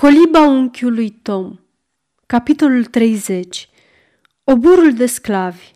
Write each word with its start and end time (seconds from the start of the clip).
Coliba 0.00 0.40
unchiului 0.40 1.10
Tom. 1.10 1.58
Capitolul 2.26 2.84
30 2.84 3.68
Oborul 4.44 4.92
de 4.92 5.06
sclavi. 5.06 5.72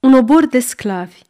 Un 0.00 0.14
obor 0.14 0.46
de 0.46 0.58
sclavi. 0.60 1.20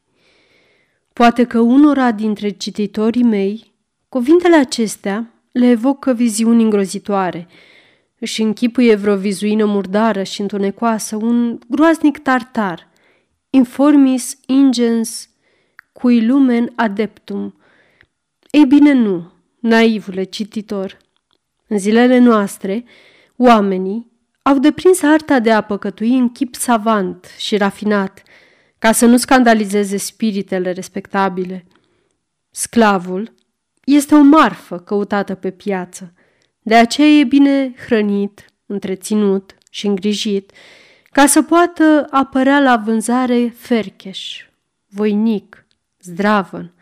Poate 1.12 1.44
că 1.44 1.60
unora 1.60 2.12
dintre 2.12 2.48
cititorii 2.48 3.22
mei, 3.22 3.72
cuvintele 4.08 4.56
acestea 4.56 5.32
le 5.52 5.66
evocă 5.66 6.12
viziuni 6.12 6.62
îngrozitoare. 6.62 7.46
Își 8.18 8.42
închipuie 8.42 8.94
vreo 8.94 9.16
vizuină 9.16 9.64
murdară 9.64 10.22
și 10.22 10.40
întunecoasă, 10.40 11.16
un 11.16 11.58
groaznic 11.68 12.18
tartar, 12.18 12.88
informis 13.50 14.38
ingens 14.46 15.28
cui 15.92 16.26
lumen 16.26 16.72
adeptum. 16.74 17.54
Ei 18.50 18.64
bine, 18.64 18.92
nu, 18.92 19.32
naivule 19.60 20.24
cititor– 20.24 20.96
în 21.66 21.78
zilele 21.78 22.18
noastre, 22.18 22.84
oamenii 23.36 24.12
au 24.42 24.58
deprins 24.58 25.00
harta 25.00 25.40
de 25.40 25.52
a 25.52 25.60
păcătui 25.60 26.18
în 26.18 26.28
chip 26.28 26.54
savant 26.54 27.26
și 27.38 27.56
rafinat, 27.56 28.22
ca 28.78 28.92
să 28.92 29.06
nu 29.06 29.16
scandalizeze 29.16 29.96
spiritele 29.96 30.70
respectabile. 30.70 31.66
Sclavul 32.50 33.34
este 33.84 34.14
o 34.14 34.20
marfă 34.20 34.78
căutată 34.78 35.34
pe 35.34 35.50
piață, 35.50 36.12
de 36.62 36.74
aceea 36.74 37.08
e 37.08 37.24
bine 37.24 37.74
hrănit, 37.86 38.44
întreținut 38.66 39.54
și 39.70 39.86
îngrijit, 39.86 40.52
ca 41.10 41.26
să 41.26 41.42
poată 41.42 42.06
apărea 42.10 42.60
la 42.60 42.76
vânzare 42.76 43.54
fercheș, 43.56 44.44
voinic, 44.88 45.66
zdravăn. 46.00 46.72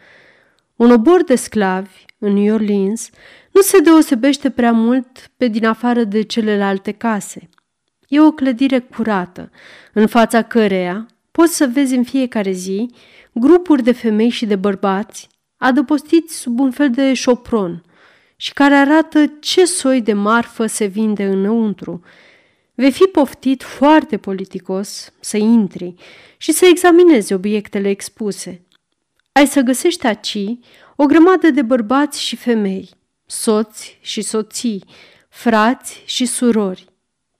Un 0.76 0.90
obor 0.90 1.24
de 1.24 1.34
sclavi 1.34 2.04
în 2.18 2.32
New 2.32 2.54
Orleans 2.54 3.10
nu 3.52 3.60
se 3.60 3.78
deosebește 3.78 4.50
prea 4.50 4.72
mult 4.72 5.30
pe 5.36 5.46
din 5.46 5.66
afară 5.66 6.04
de 6.04 6.22
celelalte 6.22 6.92
case. 6.92 7.48
E 8.08 8.20
o 8.20 8.30
clădire 8.30 8.78
curată, 8.78 9.50
în 9.92 10.06
fața 10.06 10.42
căreia 10.42 11.06
poți 11.30 11.56
să 11.56 11.70
vezi 11.72 11.94
în 11.94 12.04
fiecare 12.04 12.50
zi 12.50 12.90
grupuri 13.32 13.82
de 13.82 13.92
femei 13.92 14.28
și 14.28 14.46
de 14.46 14.56
bărbați 14.56 15.28
adăpostiți 15.56 16.38
sub 16.38 16.60
un 16.60 16.70
fel 16.70 16.90
de 16.90 17.14
șopron 17.14 17.82
și 18.36 18.52
care 18.52 18.74
arată 18.74 19.26
ce 19.40 19.64
soi 19.64 20.02
de 20.02 20.12
marfă 20.12 20.66
se 20.66 20.84
vinde 20.84 21.24
înăuntru. 21.24 22.02
Vei 22.74 22.92
fi 22.92 23.04
poftit 23.04 23.62
foarte 23.62 24.16
politicos 24.16 25.12
să 25.20 25.36
intri 25.36 25.94
și 26.36 26.52
să 26.52 26.66
examinezi 26.66 27.32
obiectele 27.32 27.88
expuse. 27.88 28.66
Ai 29.32 29.46
să 29.46 29.60
găsești 29.60 30.06
aici 30.06 30.58
o 30.96 31.06
grămadă 31.06 31.50
de 31.50 31.62
bărbați 31.62 32.22
și 32.22 32.36
femei, 32.36 32.90
soți 33.32 33.98
și 34.00 34.22
soții, 34.22 34.84
frați 35.28 36.02
și 36.04 36.26
surori, 36.26 36.86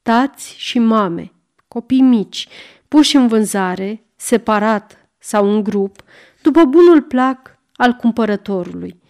tați 0.02 0.54
și 0.56 0.78
mame, 0.78 1.32
copii 1.68 2.00
mici, 2.00 2.48
puși 2.88 3.16
în 3.16 3.28
vânzare, 3.28 4.04
separat 4.16 5.08
sau 5.18 5.50
în 5.50 5.62
grup, 5.62 6.02
după 6.42 6.64
bunul 6.64 7.02
plac 7.02 7.58
al 7.76 7.92
cumpărătorului. 7.92 9.00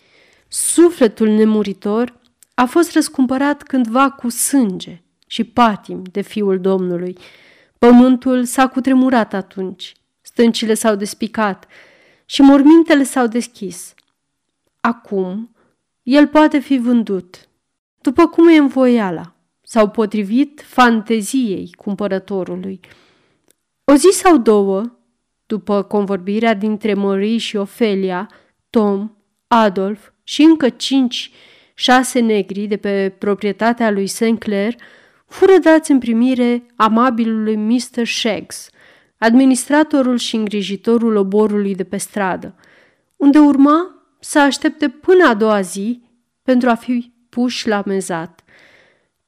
Sufletul 0.49 1.29
nemuritor 1.29 2.21
a 2.55 2.65
fost 2.65 2.93
răscumpărat 2.93 3.63
cândva 3.63 4.11
cu 4.11 4.29
sânge 4.29 5.03
și 5.27 5.45
patim 5.45 6.03
de 6.11 6.21
fiul 6.21 6.61
Domnului. 6.61 7.19
Pământul 7.79 8.45
s-a 8.45 8.69
cutremurat 8.69 9.35
atunci, 9.35 9.93
stâncile 10.21 10.75
s-au 10.75 10.95
despicat 10.95 11.67
și 12.25 12.43
mormintele 12.43 13.03
s-au 13.03 13.27
deschis. 13.27 13.95
Acum, 14.81 15.52
el 16.03 16.27
poate 16.27 16.59
fi 16.59 16.79
vândut, 16.79 17.49
după 18.01 18.27
cum 18.27 18.49
e 18.49 18.57
învoiala, 18.57 19.35
sau 19.63 19.89
potrivit 19.89 20.63
fanteziei 20.65 21.73
cumpărătorului. 21.77 22.81
O 23.85 23.95
zi 23.95 24.09
sau 24.13 24.37
două, 24.37 24.99
după 25.47 25.83
convorbirea 25.83 26.55
dintre 26.55 26.95
Marie 26.95 27.39
și 27.39 27.57
Ofelia, 27.57 28.31
Tom, 28.71 29.11
Adolf 29.47 30.11
și 30.23 30.43
încă 30.43 30.69
cinci, 30.69 31.31
șase 31.75 32.21
negri 32.21 32.67
de 32.67 32.77
pe 32.77 33.15
proprietatea 33.19 33.91
lui 33.91 34.07
St. 34.07 34.39
Clair, 34.39 34.75
fură 35.27 35.59
dați 35.63 35.91
în 35.91 35.99
primire 35.99 36.67
amabilului 36.77 37.57
Mr. 37.57 38.07
Shags, 38.07 38.71
administratorul 39.19 40.17
și 40.17 40.37
îngrijitorul 40.37 41.17
oborului 41.17 41.75
de 41.75 41.85
pe 41.85 41.97
stradă, 41.97 42.55
unde 43.17 43.39
urma 43.39 44.02
să 44.25 44.39
aștepte 44.39 44.89
până 44.89 45.29
a 45.29 45.35
doua 45.35 45.61
zi 45.61 46.03
pentru 46.43 46.69
a 46.69 46.75
fi 46.75 47.13
puși 47.29 47.69
la 47.69 47.83
mezat. 47.87 48.45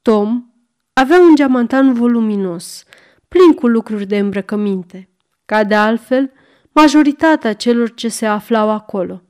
Tom 0.02 0.44
avea 0.92 1.20
un 1.20 1.34
geamantan 1.34 1.92
voluminos, 1.92 2.84
plin 3.28 3.52
cu 3.52 3.66
lucruri 3.66 4.06
de 4.06 4.18
îmbrăcăminte, 4.18 5.08
ca 5.44 5.64
de 5.64 5.74
altfel 5.74 6.32
majoritatea 6.72 7.52
celor 7.52 7.94
ce 7.94 8.08
se 8.08 8.26
aflau 8.26 8.70
acolo. 8.70 9.22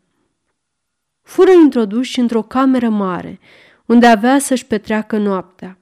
Fură 1.23 1.51
introduși 1.51 2.21
într-o 2.21 2.43
cameră 2.43 2.89
mare, 2.89 3.39
unde 3.87 4.07
avea 4.07 4.39
să-și 4.39 4.67
petreacă 4.67 5.17
noaptea. 5.17 5.79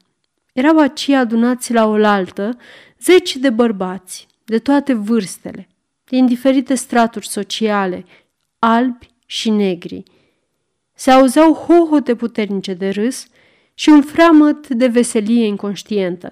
Erau 0.53 0.79
acii 0.79 1.15
adunați 1.15 1.73
la 1.73 1.87
oaltă 1.87 2.57
zeci 3.01 3.37
de 3.37 3.51
bărbați, 3.51 4.27
de 4.45 4.59
toate 4.59 4.93
vârstele, 4.93 5.69
din 6.05 6.27
diferite 6.27 6.75
straturi 6.75 7.29
sociale, 7.29 8.05
albi 8.59 9.12
și 9.33 9.51
negri. 9.51 10.03
Se 10.95 11.11
auzeau 11.11 11.53
hohote 11.53 12.15
puternice 12.15 12.75
de 12.75 12.89
râs 12.89 13.27
și 13.75 13.89
un 13.89 14.03
freamăt 14.03 14.69
de 14.69 14.87
veselie 14.87 15.45
inconștientă. 15.47 16.31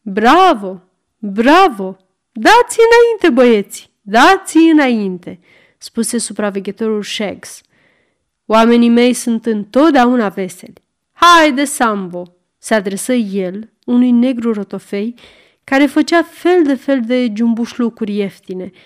Bravo! 0.00 0.82
Bravo! 1.18 1.96
Dați 2.32 2.78
înainte, 2.78 3.40
băieți! 3.40 3.90
Dați 4.00 4.56
înainte!" 4.56 5.40
spuse 5.78 6.18
supraveghetorul 6.18 7.02
Shags. 7.02 7.60
Oamenii 8.46 8.88
mei 8.88 9.12
sunt 9.12 9.46
întotdeauna 9.46 10.28
veseli. 10.28 10.82
Haide, 11.12 11.64
Sambo! 11.64 12.36
se 12.58 12.74
adresă 12.74 13.12
el 13.12 13.72
unui 13.84 14.10
negru 14.10 14.52
rotofei 14.52 15.14
care 15.64 15.86
făcea 15.86 16.22
fel 16.22 16.62
de 16.62 16.74
fel 16.74 17.00
de 17.00 17.32
giumbușlucuri 17.32 18.16
ieftine– 18.16 18.70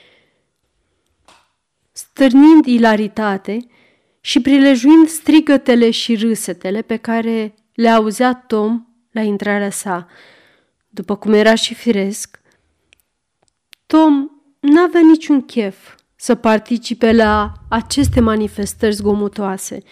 stârnind 2.16 2.66
ilaritate 2.66 3.66
și 4.20 4.40
prilejuind 4.40 5.08
strigătele 5.08 5.90
și 5.90 6.14
râsetele 6.16 6.82
pe 6.82 6.96
care 6.96 7.54
le 7.74 7.88
auzea 7.88 8.34
Tom 8.34 8.86
la 9.10 9.20
intrarea 9.20 9.70
sa. 9.70 10.06
După 10.88 11.16
cum 11.16 11.32
era 11.32 11.54
și 11.54 11.74
firesc, 11.74 12.40
Tom 13.86 14.28
n-avea 14.60 15.00
niciun 15.00 15.42
chef 15.42 15.94
să 16.14 16.34
participe 16.34 17.12
la 17.12 17.52
aceste 17.68 18.20
manifestări 18.20 18.94
zgomotoase. 18.94 19.82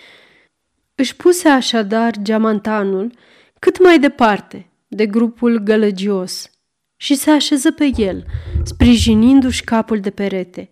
Își 0.95 1.17
puse 1.17 1.49
așadar 1.49 2.15
geamantanul 2.23 3.13
cât 3.59 3.83
mai 3.83 3.99
departe 3.99 4.71
de 4.89 5.07
grupul 5.07 5.59
gălăgios 5.59 6.51
și 6.97 7.15
se 7.15 7.31
așeză 7.31 7.71
pe 7.71 7.91
el, 7.97 8.25
sprijinindu-și 8.63 9.65
capul 9.65 10.01
de 10.01 10.11
perete. 10.11 10.69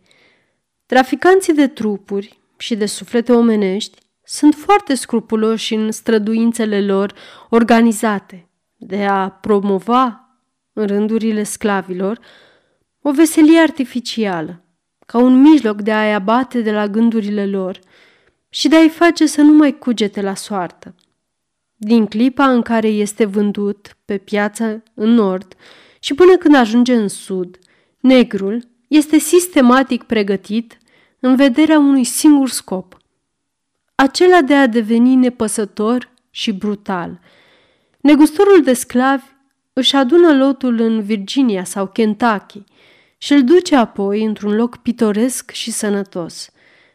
Traficanții 0.92 1.54
de 1.54 1.66
trupuri 1.66 2.38
și 2.56 2.74
de 2.74 2.86
suflete 2.86 3.32
omenești 3.32 3.98
sunt 4.24 4.54
foarte 4.54 4.94
scrupuloși 4.94 5.74
în 5.74 5.90
străduințele 5.90 6.84
lor 6.84 7.14
organizate 7.48 8.48
de 8.76 9.04
a 9.04 9.28
promova 9.28 10.28
în 10.72 10.86
rândurile 10.86 11.42
sclavilor 11.42 12.18
o 13.02 13.12
veselie 13.12 13.58
artificială, 13.58 14.64
ca 15.06 15.18
un 15.18 15.40
mijloc 15.40 15.80
de 15.80 15.92
a-i 15.92 16.14
abate 16.14 16.60
de 16.60 16.72
la 16.72 16.86
gândurile 16.86 17.46
lor 17.46 17.78
și 18.48 18.68
de 18.68 18.76
a-i 18.76 18.88
face 18.88 19.26
să 19.26 19.40
nu 19.40 19.52
mai 19.52 19.78
cugete 19.78 20.20
la 20.20 20.34
soartă. 20.34 20.94
Din 21.76 22.06
clipa 22.06 22.50
în 22.50 22.62
care 22.62 22.88
este 22.88 23.24
vândut 23.24 23.96
pe 24.04 24.18
piață 24.18 24.82
în 24.94 25.10
nord 25.10 25.54
și 26.00 26.14
până 26.14 26.36
când 26.36 26.54
ajunge 26.54 26.94
în 26.94 27.08
sud, 27.08 27.58
negrul 28.00 28.70
este 28.88 29.18
sistematic 29.18 30.02
pregătit 30.02 30.76
în 31.24 31.36
vederea 31.36 31.78
unui 31.78 32.04
singur 32.04 32.48
scop, 32.48 32.96
acela 33.94 34.40
de 34.40 34.54
a 34.54 34.66
deveni 34.66 35.14
nepăsător 35.14 36.10
și 36.30 36.52
brutal. 36.52 37.20
Negustorul 38.00 38.62
de 38.62 38.72
sclavi 38.72 39.24
își 39.72 39.96
adună 39.96 40.36
lotul 40.36 40.80
în 40.80 41.02
Virginia 41.02 41.64
sau 41.64 41.86
Kentucky 41.86 42.64
și 43.18 43.32
îl 43.32 43.44
duce 43.44 43.76
apoi 43.76 44.24
într-un 44.24 44.54
loc 44.54 44.76
pitoresc 44.76 45.50
și 45.50 45.70
sănătos, 45.70 46.50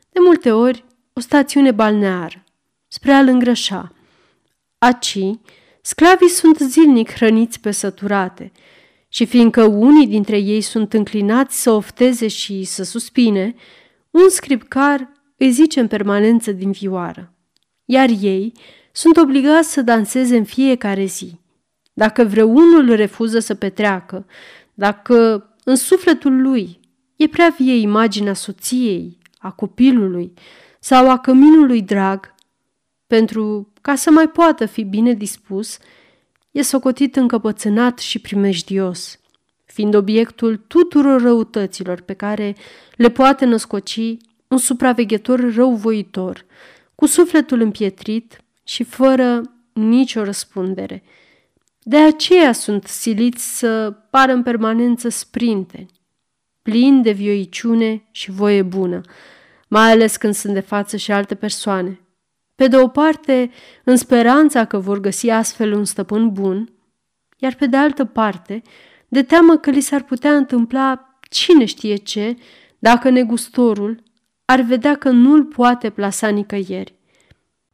de 0.09 0.19
multe 0.23 0.51
ori 0.51 0.85
o 1.13 1.19
stațiune 1.19 1.71
balneară, 1.71 2.43
spre 2.87 3.11
a-l 3.11 3.27
îngrășa. 3.27 3.93
Aci, 4.77 5.19
sclavii 5.81 6.29
sunt 6.29 6.57
zilnic 6.57 7.11
hrăniți 7.11 7.59
pe 7.59 7.71
săturate 7.71 8.51
și 9.07 9.25
fiindcă 9.25 9.63
unii 9.63 10.07
dintre 10.07 10.37
ei 10.37 10.61
sunt 10.61 10.93
înclinați 10.93 11.61
să 11.61 11.71
ofteze 11.71 12.27
și 12.27 12.63
să 12.63 12.83
suspine, 12.83 13.55
un 14.23 14.29
scripcar 14.29 15.09
îi 15.37 15.51
zice 15.51 15.79
în 15.79 15.87
permanență 15.87 16.51
din 16.51 16.71
vioară, 16.71 17.33
iar 17.85 18.09
ei 18.21 18.53
sunt 18.91 19.17
obligați 19.17 19.71
să 19.71 19.81
danseze 19.81 20.37
în 20.37 20.43
fiecare 20.43 21.05
zi. 21.05 21.39
Dacă 21.93 22.23
vreunul 22.23 22.95
refuză 22.95 23.39
să 23.39 23.55
petreacă, 23.55 24.25
dacă 24.73 25.47
în 25.63 25.75
sufletul 25.75 26.41
lui 26.41 26.79
e 27.15 27.27
prea 27.27 27.55
vie 27.57 27.73
imaginea 27.73 28.33
soției, 28.33 29.17
a 29.37 29.51
copilului 29.51 30.33
sau 30.79 31.09
a 31.09 31.17
căminului 31.17 31.81
drag, 31.81 32.35
pentru 33.07 33.73
ca 33.81 33.95
să 33.95 34.11
mai 34.11 34.29
poată 34.29 34.65
fi 34.65 34.83
bine 34.83 35.13
dispus, 35.13 35.77
e 36.51 36.61
socotit 36.61 37.15
încăpățânat 37.15 37.99
și 37.99 38.19
primejdios 38.19 39.19
fiind 39.77 39.93
obiectul 39.93 40.57
tuturor 40.67 41.21
răutăților 41.21 42.01
pe 42.01 42.13
care 42.13 42.55
le 42.95 43.09
poate 43.09 43.45
născoci 43.45 44.17
un 44.47 44.57
supraveghetor 44.57 45.53
răuvoitor, 45.53 46.45
cu 46.95 47.05
sufletul 47.05 47.61
împietrit 47.61 48.41
și 48.63 48.83
fără 48.83 49.41
nicio 49.73 50.23
răspundere. 50.23 51.03
De 51.79 51.97
aceea 51.97 52.51
sunt 52.51 52.87
siliți 52.87 53.57
să 53.57 53.91
pară 54.09 54.31
în 54.31 54.43
permanență 54.43 55.09
sprinteni, 55.09 55.91
plini 56.61 57.03
de 57.03 57.11
vioiciune 57.11 58.07
și 58.11 58.31
voie 58.31 58.61
bună, 58.61 59.01
mai 59.67 59.91
ales 59.91 60.15
când 60.15 60.33
sunt 60.33 60.53
de 60.53 60.59
față 60.59 60.97
și 60.97 61.11
alte 61.11 61.35
persoane. 61.35 62.01
Pe 62.55 62.67
de 62.67 62.77
o 62.77 62.87
parte, 62.87 63.51
în 63.83 63.95
speranța 63.95 64.65
că 64.65 64.77
vor 64.77 64.99
găsi 64.99 65.29
astfel 65.29 65.73
un 65.73 65.85
stăpân 65.85 66.29
bun, 66.29 66.71
iar 67.37 67.55
pe 67.55 67.65
de 67.65 67.77
altă 67.77 68.05
parte, 68.05 68.61
de 69.07 69.23
teamă 69.23 69.57
că 69.57 69.69
li 69.69 69.79
s-ar 69.79 70.03
putea 70.03 70.35
întâmpla 70.35 71.17
cine 71.29 71.65
știe 71.65 71.95
ce 71.95 72.37
dacă 72.79 73.09
negustorul 73.09 74.03
ar 74.45 74.61
vedea 74.61 74.95
că 74.95 75.09
nu-l 75.09 75.43
poate 75.43 75.89
plasa 75.89 76.27
nicăieri. 76.27 76.95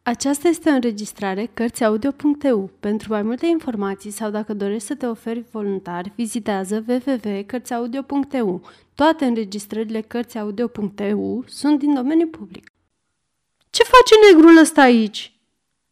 Aceasta 0.04 0.48
este 0.48 0.70
o 0.70 0.74
înregistrare 0.74 1.50
Cărțiaudio.eu. 1.54 2.70
Pentru 2.80 3.12
mai 3.12 3.22
multe 3.22 3.46
informații 3.46 4.12
sau 4.12 4.30
dacă 4.30 4.54
dorești 4.54 4.88
să 4.88 4.96
te 4.96 5.06
oferi 5.06 5.46
voluntar, 5.52 6.12
vizitează 6.16 6.84
www.cărțiaudio.eu. 6.88 8.62
Toate 8.96 9.26
înregistrările 9.26 10.02
Cărțiaudio.eu 10.02 11.44
sunt 11.48 11.80
din 11.80 11.94
domeniu 11.94 12.28
public. 12.28 12.72
Ce 13.70 13.84
face 13.84 14.34
negrul 14.34 14.58
ăsta 14.58 14.82
aici?" 14.82 15.34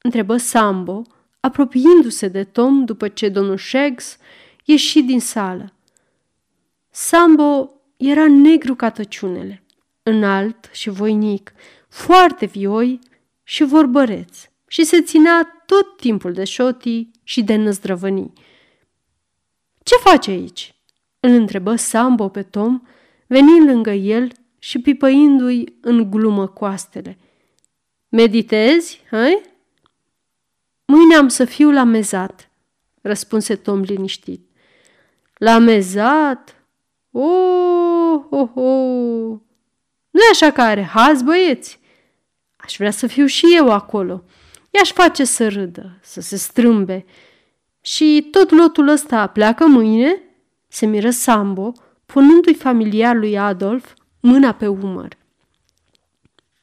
întrebă 0.01 0.37
Sambo, 0.37 1.01
apropiindu-se 1.39 2.27
de 2.27 2.43
Tom 2.43 2.85
după 2.85 3.07
ce 3.07 3.29
domnul 3.29 3.57
Shaggs 3.57 4.17
ieși 4.71 5.01
din 5.01 5.19
sală. 5.19 5.73
Sambo 6.89 7.71
era 7.97 8.27
negru 8.27 8.75
ca 8.75 8.89
tăciunele, 8.89 9.63
înalt 10.03 10.69
și 10.71 10.89
voinic, 10.89 11.53
foarte 11.89 12.45
vioi 12.45 12.99
și 13.43 13.63
vorbăreț 13.63 14.49
și 14.67 14.83
se 14.83 15.01
ținea 15.01 15.63
tot 15.65 15.97
timpul 15.97 16.33
de 16.33 16.43
șotii 16.43 17.11
și 17.23 17.43
de 17.43 17.55
năzdrăvănii. 17.55 18.33
Ce 19.83 19.95
face 19.95 20.31
aici?" 20.31 20.75
îl 21.19 21.29
întrebă 21.29 21.75
Sambo 21.75 22.29
pe 22.29 22.43
Tom, 22.43 22.81
venind 23.27 23.67
lângă 23.67 23.91
el 23.91 24.31
și 24.59 24.79
pipăindu-i 24.79 25.77
în 25.81 26.09
glumă 26.09 26.47
coastele. 26.47 27.17
Meditezi, 28.09 29.01
hai? 29.09 29.41
Mâine 30.85 31.15
am 31.15 31.27
să 31.27 31.45
fiu 31.45 31.71
la 31.71 31.83
mezat, 31.83 32.51
răspunse 33.01 33.55
Tom 33.55 33.81
liniștit. 33.81 34.50
La 35.41 35.57
mezat? 35.57 36.55
Oh, 37.11 38.23
oh, 38.29 38.49
oh! 38.53 39.39
nu 40.09 40.19
e 40.19 40.29
așa 40.31 40.51
că 40.51 40.61
are 40.61 40.83
haz, 40.83 41.21
băieți? 41.21 41.79
Aș 42.55 42.75
vrea 42.77 42.91
să 42.91 43.07
fiu 43.07 43.25
și 43.25 43.45
eu 43.55 43.71
acolo. 43.71 44.23
I-aș 44.69 44.91
face 44.91 45.23
să 45.23 45.47
râdă, 45.47 45.97
să 46.01 46.21
se 46.21 46.35
strâmbe. 46.35 47.05
Și 47.81 48.27
tot 48.31 48.49
lotul 48.49 48.87
ăsta 48.87 49.27
pleacă 49.27 49.67
mâine? 49.67 50.21
Se 50.67 50.85
miră 50.85 51.09
Sambo, 51.09 51.73
punându-i 52.05 52.53
familiar 52.53 53.15
lui 53.15 53.37
Adolf 53.37 53.93
mâna 54.19 54.51
pe 54.51 54.67
umăr. 54.67 55.17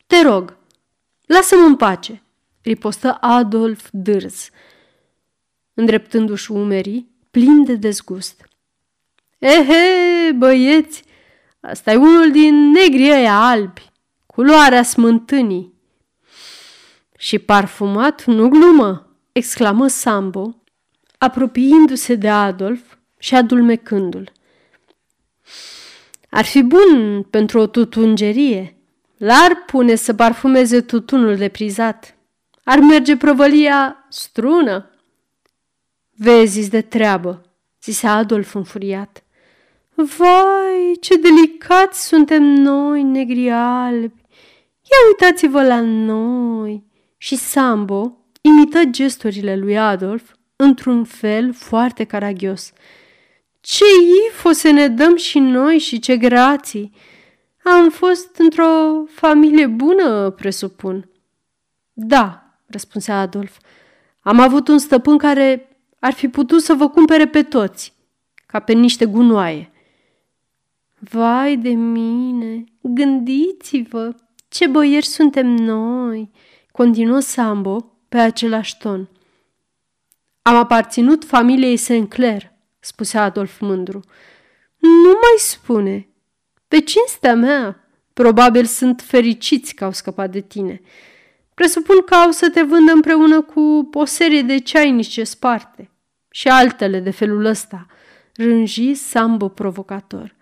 Te 0.07 0.23
rog, 0.23 0.57
lasă-mă 1.27 1.65
în 1.65 1.77
pace, 1.77 2.23
ripostă 2.63 3.17
Adolf 3.21 3.89
dârz, 3.93 4.51
îndreptându-și 5.75 6.53
umerii, 6.53 7.11
plin 7.31 7.65
de 7.65 7.75
dezgust. 7.75 8.48
Ehe, 9.39 10.33
băieți, 10.33 11.05
asta 11.61 11.93
e 11.93 11.97
unul 11.97 12.31
din 12.31 12.71
negrii 12.71 13.11
ăia 13.11 13.41
albi, 13.41 13.91
culoarea 14.27 14.83
smântânii. 14.83 15.75
Și 17.19 17.39
parfumat, 17.39 18.25
nu 18.25 18.49
glumă, 18.49 19.17
exclamă 19.33 19.87
Sambo, 19.89 20.63
apropiindu-se 21.19 22.15
de 22.15 22.29
Adolf 22.29 22.81
și 23.19 23.35
adulmecându-l. 23.35 24.33
Ar 26.31 26.45
fi 26.45 26.63
bun 26.63 27.23
pentru 27.31 27.59
o 27.59 27.67
tutungerie. 27.67 28.77
L-ar 29.17 29.65
pune 29.67 29.95
să 29.95 30.15
parfumeze 30.15 30.81
tutunul 30.81 31.37
de 31.37 31.49
prizat. 31.49 32.17
Ar 32.65 32.79
merge 32.79 33.17
prăvălia 33.17 34.07
strună. 34.09 34.91
Vezi 36.11 36.71
de 36.71 36.81
treabă, 36.81 37.43
zise 37.83 38.07
Adolf 38.07 38.55
înfuriat. 38.55 39.23
Vai, 40.01 40.97
ce 41.01 41.17
delicați 41.17 42.07
suntem 42.07 42.43
noi, 42.43 43.03
negri 43.03 43.51
albi! 43.51 44.25
Ia 44.83 44.97
uitați-vă 45.09 45.63
la 45.63 45.81
noi! 45.81 46.85
Și 47.17 47.37
Sambo 47.37 48.17
imită 48.41 48.85
gesturile 48.85 49.57
lui 49.57 49.79
Adolf 49.79 50.35
într-un 50.57 51.05
fel 51.05 51.53
foarte 51.53 52.05
caragios. 52.05 52.73
Ce 53.61 53.85
ifo 54.29 54.53
să 54.53 54.71
ne 54.71 54.89
dăm 54.89 55.17
și 55.17 55.39
noi 55.39 55.79
și 55.79 55.99
ce 55.99 56.17
grații! 56.17 56.93
Am 57.65 57.91
fost 57.91 58.37
într-o 58.37 59.05
familie 59.07 59.67
bună, 59.67 60.31
presupun. 60.31 61.11
Da, 61.93 62.55
răspunse 62.67 63.13
Adolf. 63.13 63.57
Am 64.21 64.41
avut 64.41 64.69
un 64.69 64.79
stăpân 64.79 65.19
care 65.19 65.79
ar 65.99 66.13
fi 66.13 66.29
putut 66.29 66.63
să 66.63 66.75
vă 66.75 66.89
cumpere 66.89 67.27
pe 67.27 67.43
toți, 67.43 67.95
ca 68.47 68.59
pe 68.59 68.73
niște 68.73 69.05
gunoaie. 69.05 69.73
Vai 70.99 71.57
de 71.57 71.69
mine, 71.69 72.65
gândiți-vă, 72.81 74.15
ce 74.49 74.67
băieri 74.67 75.07
suntem 75.07 75.47
noi, 75.47 76.31
continuă 76.73 77.21
Sambo 77.21 77.99
pe 78.09 78.19
același 78.19 78.79
ton. 78.79 79.09
Am 80.43 80.55
aparținut 80.55 81.25
familiei 81.25 81.77
Sinclair, 81.77 82.53
spuse 82.81 83.19
Adolf 83.19 83.61
mândru. 83.61 84.01
Nu 84.79 85.09
mai 85.09 85.39
spune. 85.39 86.09
Pe 86.69 86.81
cinstea 86.81 87.35
mea, 87.35 87.89
probabil 88.13 88.65
sunt 88.65 89.01
fericiți 89.01 89.75
că 89.75 89.85
au 89.85 89.93
scăpat 89.93 90.31
de 90.31 90.41
tine. 90.41 90.81
Presupun 91.55 92.03
că 92.07 92.15
au 92.15 92.31
să 92.31 92.51
te 92.51 92.63
vândă 92.63 92.93
împreună 92.93 93.43
cu 93.43 93.89
o 93.93 94.05
serie 94.05 94.43
de 94.43 94.59
ceainice 94.59 95.25
sparte 95.25 95.91
și 96.31 96.49
altele 96.49 97.01
de 97.01 97.11
felul 97.11 97.45
ăsta, 97.45 97.87
rânji 98.35 98.95
Sambo 98.95 99.49
provocator. 99.49 100.37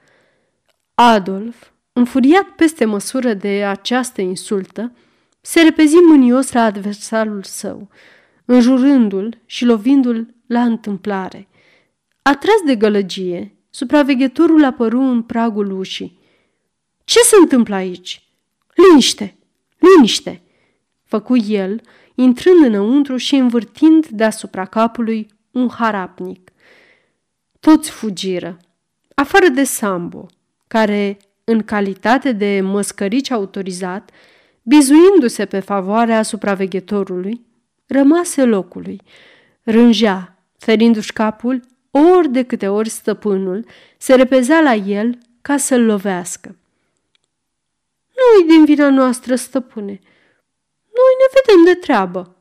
Adolf, 0.99 1.71
înfuriat 1.93 2.49
peste 2.49 2.85
măsură 2.85 3.35
de 3.35 3.65
această 3.65 4.21
insultă, 4.21 4.93
se 5.41 5.61
repezi 5.63 5.95
mânios 5.95 6.53
la 6.53 6.63
adversarul 6.63 7.43
său, 7.43 7.89
înjurându-l 8.45 9.39
și 9.47 9.65
lovindu-l 9.65 10.35
la 10.47 10.63
întâmplare. 10.63 11.49
Atras 12.23 12.61
de 12.65 12.77
gălăgie, 12.77 13.57
supraveghetorul 13.71 14.65
apăru 14.65 15.01
în 15.01 15.23
pragul 15.23 15.71
ușii. 15.71 16.19
Ce 17.05 17.19
se 17.19 17.37
întâmplă 17.41 17.75
aici? 17.75 18.29
Liniște! 18.75 19.37
Liniște! 19.79 20.43
Făcu 21.05 21.37
el, 21.37 21.81
intrând 22.15 22.65
înăuntru 22.65 23.17
și 23.17 23.35
învârtind 23.35 24.07
deasupra 24.07 24.65
capului 24.65 25.27
un 25.51 25.69
harapnic. 25.69 26.51
Toți 27.61 27.91
fugiră, 27.91 28.57
afară 29.15 29.49
de 29.49 29.65
Sambo, 29.65 30.27
care, 30.69 31.17
în 31.45 31.63
calitate 31.63 32.33
de 32.33 32.61
măscărici 32.63 33.31
autorizat, 33.31 34.11
bizuindu-se 34.63 35.47
pe 35.47 35.61
favoarea 35.61 36.23
supraveghetorului, 36.23 37.47
rămase 37.87 38.45
locului, 38.45 39.01
rângea, 39.63 40.37
ferindu-și 40.59 41.13
capul, 41.13 41.61
ori 41.91 42.29
de 42.29 42.43
câte 42.43 42.69
ori 42.69 42.89
stăpânul 42.89 43.67
se 43.99 44.15
repezea 44.15 44.61
la 44.61 44.75
el 44.75 45.19
ca 45.43 45.57
să-l 45.57 45.85
lovească. 45.85 46.57
Nu-i 48.17 48.49
din 48.49 48.65
vina 48.65 48.91
noastră, 48.91 49.35
stăpâne. 49.35 50.01
Noi 50.97 51.13
ne 51.19 51.41
vedem 51.41 51.65
de 51.65 51.81
treabă. 51.81 52.37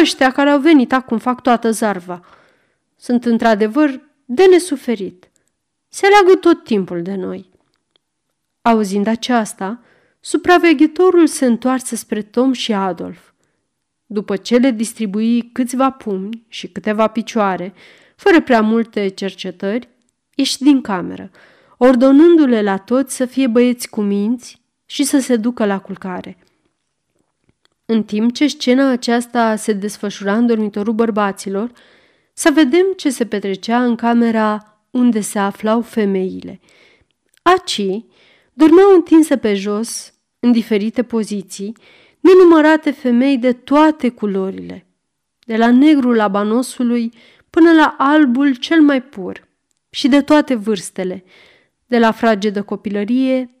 Ăștia 0.00 0.32
care 0.32 0.50
au 0.50 0.58
venit 0.58 0.92
acum 0.92 1.18
fac 1.18 1.42
toată 1.42 1.70
zarva. 1.70 2.20
Sunt 2.96 3.24
într-adevăr 3.24 4.00
de 4.24 4.44
nesuferit. 4.44 5.29
Se 5.92 6.06
leagă 6.06 6.38
tot 6.38 6.64
timpul 6.64 7.02
de 7.02 7.14
noi. 7.14 7.50
Auzind 8.62 9.06
aceasta, 9.06 9.80
Supraveghetorul 10.20 11.26
se 11.26 11.46
întoarse 11.46 11.96
spre 11.96 12.22
Tom 12.22 12.52
și 12.52 12.72
Adolf. 12.72 13.18
după 14.06 14.36
ce 14.36 14.56
le 14.56 14.70
distribui 14.70 15.50
câțiva 15.52 15.90
pumni 15.90 16.44
și 16.48 16.68
câteva 16.68 17.06
picioare, 17.06 17.74
fără 18.16 18.40
prea 18.40 18.60
multe 18.60 19.08
cercetări, 19.08 19.88
ieși 20.34 20.62
din 20.62 20.80
cameră, 20.80 21.30
ordonându-le 21.76 22.62
la 22.62 22.76
toți 22.76 23.16
să 23.16 23.24
fie 23.24 23.46
băieți 23.46 23.88
cu 23.88 24.00
minți 24.00 24.60
și 24.86 25.04
să 25.04 25.18
se 25.18 25.36
ducă 25.36 25.66
la 25.66 25.78
culcare. 25.80 26.38
În 27.84 28.02
timp 28.02 28.34
ce 28.34 28.46
scena 28.46 28.90
aceasta 28.90 29.56
se 29.56 29.72
desfășura 29.72 30.36
în 30.36 30.46
dormitorul 30.46 30.94
bărbaților, 30.94 31.70
să 32.32 32.50
vedem 32.54 32.86
ce 32.96 33.10
se 33.10 33.26
petrecea 33.26 33.84
în 33.84 33.96
camera 33.96 34.69
unde 34.90 35.20
se 35.20 35.38
aflau 35.38 35.80
femeile. 35.80 36.60
Aci 37.42 37.82
dormeau 38.52 38.94
întinse 38.94 39.36
pe 39.36 39.54
jos, 39.54 40.14
în 40.40 40.52
diferite 40.52 41.02
poziții, 41.02 41.76
nenumărate 42.20 42.90
femei 42.90 43.38
de 43.38 43.52
toate 43.52 44.08
culorile, 44.08 44.86
de 45.46 45.56
la 45.56 45.70
negrul 45.70 46.20
abanosului 46.20 47.12
până 47.50 47.72
la 47.72 47.94
albul 47.98 48.54
cel 48.54 48.80
mai 48.80 49.02
pur 49.02 49.48
și 49.90 50.08
de 50.08 50.20
toate 50.22 50.54
vârstele, 50.54 51.24
de 51.86 51.98
la 51.98 52.12
fragedă 52.12 52.62
copilărie 52.62 53.54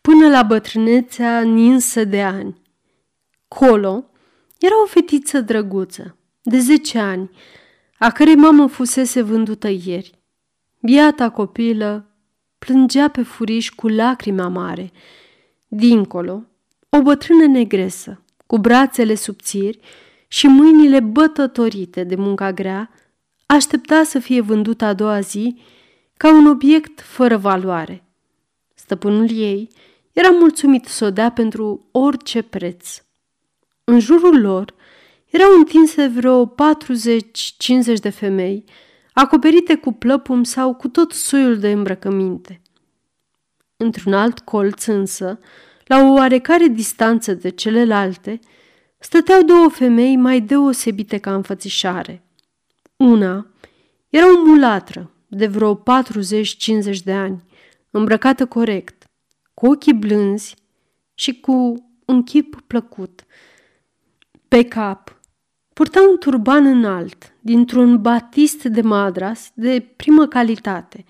până 0.00 0.28
la 0.28 0.42
bătrânețea 0.42 1.40
ninsă 1.40 2.04
de 2.04 2.22
ani. 2.22 2.62
Colo 3.48 4.10
era 4.58 4.82
o 4.82 4.86
fetiță 4.86 5.40
drăguță, 5.40 6.16
de 6.42 6.58
zece 6.58 6.98
ani, 6.98 7.30
a 7.98 8.10
cărei 8.10 8.34
mamă 8.34 8.66
fusese 8.66 9.22
vândută 9.22 9.68
ieri. 9.68 10.23
Biata 10.84 11.30
copilă 11.30 12.06
plângea 12.58 13.08
pe 13.08 13.22
furiș 13.22 13.70
cu 13.70 13.88
lacrimi 13.88 14.40
amare. 14.40 14.92
Dincolo, 15.68 16.42
o 16.88 17.02
bătrână 17.02 17.46
negresă, 17.46 18.22
cu 18.46 18.58
brațele 18.58 19.14
subțiri 19.14 19.78
și 20.28 20.46
mâinile 20.46 21.00
bătătorite 21.00 22.04
de 22.04 22.14
munca 22.14 22.52
grea, 22.52 22.90
aștepta 23.46 24.02
să 24.02 24.18
fie 24.18 24.40
vândută 24.40 24.84
a 24.84 24.92
doua 24.92 25.20
zi 25.20 25.56
ca 26.16 26.32
un 26.32 26.46
obiect 26.46 27.00
fără 27.00 27.36
valoare. 27.36 28.04
Stăpânul 28.74 29.30
ei 29.30 29.68
era 30.12 30.28
mulțumit 30.30 30.84
să 30.84 31.04
o 31.04 31.10
dea 31.10 31.30
pentru 31.30 31.88
orice 31.90 32.42
preț. 32.42 33.02
În 33.84 33.98
jurul 33.98 34.40
lor 34.40 34.74
erau 35.26 35.54
întinse 35.56 36.06
vreo 36.06 36.46
40-50 36.48 36.52
de 38.00 38.10
femei, 38.10 38.64
acoperite 39.14 39.74
cu 39.74 39.92
plăpum 39.92 40.42
sau 40.42 40.74
cu 40.74 40.88
tot 40.88 41.12
soiul 41.12 41.58
de 41.58 41.70
îmbrăcăminte. 41.70 42.60
Într-un 43.76 44.12
alt 44.12 44.38
colț 44.38 44.84
însă, 44.84 45.38
la 45.84 45.98
o 45.98 46.12
oarecare 46.12 46.66
distanță 46.66 47.34
de 47.34 47.48
celelalte, 47.48 48.40
stăteau 48.98 49.42
două 49.42 49.68
femei 49.68 50.16
mai 50.16 50.40
deosebite 50.40 51.18
ca 51.18 51.34
înfățișare. 51.34 52.22
Una 52.96 53.46
era 54.08 54.26
o 54.32 54.44
mulatră 54.44 55.10
de 55.28 55.46
vreo 55.46 55.76
40-50 55.76 55.82
de 57.04 57.12
ani, 57.12 57.44
îmbrăcată 57.90 58.46
corect, 58.46 59.04
cu 59.54 59.66
ochii 59.66 59.94
blânzi 59.94 60.56
și 61.14 61.40
cu 61.40 61.84
un 62.04 62.22
chip 62.22 62.60
plăcut. 62.66 63.24
Pe 64.48 64.64
cap 64.64 65.13
purta 65.74 66.00
un 66.10 66.18
turban 66.18 66.66
înalt, 66.66 67.32
dintr-un 67.40 68.00
batist 68.00 68.64
de 68.64 68.80
madras 68.80 69.50
de 69.54 69.86
primă 69.96 70.26
calitate 70.26 71.04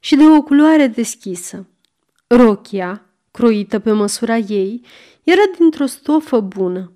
și 0.00 0.16
de 0.16 0.24
o 0.24 0.42
culoare 0.42 0.86
deschisă. 0.86 1.66
Rochia, 2.26 3.06
croită 3.30 3.78
pe 3.78 3.92
măsura 3.92 4.36
ei, 4.36 4.84
era 5.22 5.42
dintr-o 5.58 5.86
stofă 5.86 6.40
bună. 6.40 6.92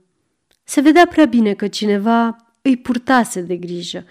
Se 0.65 0.81
vedea 0.81 1.07
prea 1.07 1.25
bine 1.25 1.55
că 1.55 1.69
cineva 1.69 2.37
îi 2.63 2.77
purtase 2.77 3.41
de 3.41 3.57
grijă 3.57 4.05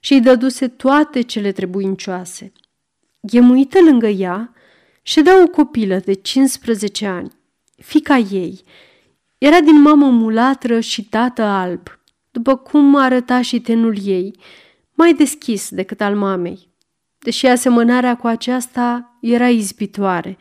și 0.00 0.12
îi 0.12 0.20
dăduse 0.20 0.68
toate 0.68 1.20
cele 1.20 1.52
trebuincioase. 1.52 2.52
Ghemuită 3.20 3.78
lângă 3.84 4.06
ea, 4.06 4.52
ședea 5.02 5.42
o 5.42 5.46
copilă 5.46 5.96
de 5.96 6.12
15 6.12 7.06
ani, 7.06 7.32
fica 7.76 8.16
ei. 8.16 8.60
Era 9.38 9.60
din 9.60 9.80
mamă 9.80 10.06
mulatră 10.10 10.80
și 10.80 11.04
tată 11.04 11.42
alb, 11.42 11.99
după 12.30 12.56
cum 12.56 12.96
arăta 12.96 13.42
și 13.42 13.60
tenul 13.60 13.96
ei, 14.04 14.38
mai 14.94 15.14
deschis 15.14 15.70
decât 15.70 16.00
al 16.00 16.16
mamei. 16.16 16.68
Deși 17.18 17.46
asemănarea 17.46 18.16
cu 18.16 18.26
aceasta 18.26 19.16
era 19.20 19.48
izbitoare, 19.48 20.38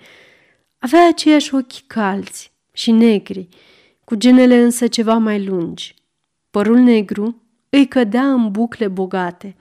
avea 0.77 1.07
aceiași 1.07 1.55
ochi 1.55 1.87
calzi 1.87 2.51
și 2.73 2.91
negri, 2.91 3.47
cu 4.03 4.15
genele 4.15 4.61
însă 4.61 4.87
ceva 4.87 5.13
mai 5.13 5.45
lungi. 5.45 5.95
Părul 6.51 6.77
negru 6.77 7.41
îi 7.69 7.87
cădea 7.87 8.31
în 8.31 8.51
bucle 8.51 8.87
bogate. 8.87 9.55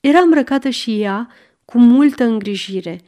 Era 0.00 0.18
îmbrăcată 0.18 0.68
și 0.68 1.00
ea 1.00 1.28
cu 1.64 1.78
multă 1.78 2.24
îngrijire. 2.24 3.00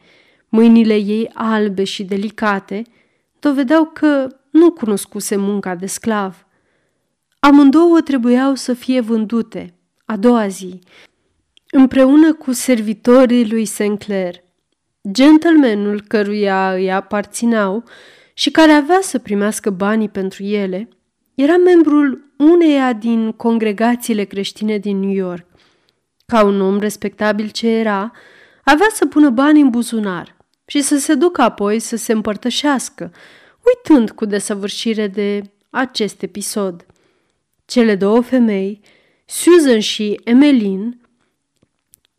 Mâinile 0.49 0.95
ei 0.95 1.29
albe 1.33 1.83
și 1.83 2.03
delicate 2.03 2.83
dovedeau 3.39 3.85
că 3.85 4.27
nu 4.49 4.71
cunoscuse 4.71 5.35
munca 5.35 5.75
de 5.75 5.85
sclav. 5.85 6.46
Amândouă 7.39 8.01
trebuiau 8.01 8.55
să 8.55 8.73
fie 8.73 8.99
vândute 8.99 9.73
a 10.05 10.17
doua 10.17 10.47
zi, 10.47 10.79
împreună 11.71 12.33
cu 12.33 12.51
servitorii 12.51 13.49
lui 13.49 13.65
Sinclair. 13.65 14.35
Gentlemanul 15.11 16.01
căruia 16.01 16.73
îi 16.73 16.91
aparțineau 16.91 17.83
și 18.33 18.51
care 18.51 18.71
avea 18.71 18.99
să 19.01 19.19
primească 19.19 19.69
banii 19.69 20.09
pentru 20.09 20.43
ele, 20.43 20.89
era 21.35 21.57
membrul 21.57 22.33
uneia 22.37 22.93
din 22.93 23.31
congregațiile 23.31 24.23
creștine 24.23 24.77
din 24.77 24.99
New 24.99 25.11
York. 25.11 25.45
Ca 26.25 26.43
un 26.43 26.61
om 26.61 26.79
respectabil 26.79 27.49
ce 27.49 27.67
era, 27.67 28.11
avea 28.63 28.87
să 28.93 29.05
pună 29.05 29.29
bani 29.29 29.61
în 29.61 29.69
buzunar 29.69 30.35
și 30.65 30.81
să 30.81 30.97
se 30.97 31.13
ducă 31.13 31.41
apoi 31.41 31.79
să 31.79 31.95
se 31.95 32.11
împărtășească, 32.11 33.11
uitând 33.65 34.11
cu 34.11 34.25
desăvârșire 34.25 35.07
de 35.07 35.41
acest 35.69 36.21
episod. 36.21 36.85
Cele 37.67 37.95
două 37.95 38.21
femei, 38.21 38.81
Susan 39.25 39.79
și 39.79 40.19
Emmeline, 40.23 40.97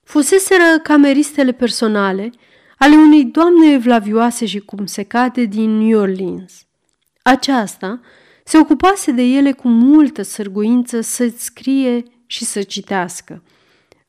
fuseseră 0.05 0.79
cameristele 0.83 1.53
personale 1.53 2.31
ale 2.79 2.95
unei 2.95 3.25
doamne 3.25 3.73
evlavioase 3.73 4.47
și 4.47 4.59
cum 4.59 4.87
se 4.87 5.03
cade 5.03 5.45
din 5.45 5.71
New 5.79 6.01
Orleans. 6.01 6.67
Aceasta 7.23 8.01
se 8.45 8.59
ocupase 8.59 9.11
de 9.11 9.23
ele 9.23 9.53
cu 9.53 9.69
multă 9.69 10.23
sârguință 10.23 11.01
să 11.01 11.33
scrie 11.37 12.03
și 12.27 12.45
să 12.45 12.63
citească. 12.63 13.43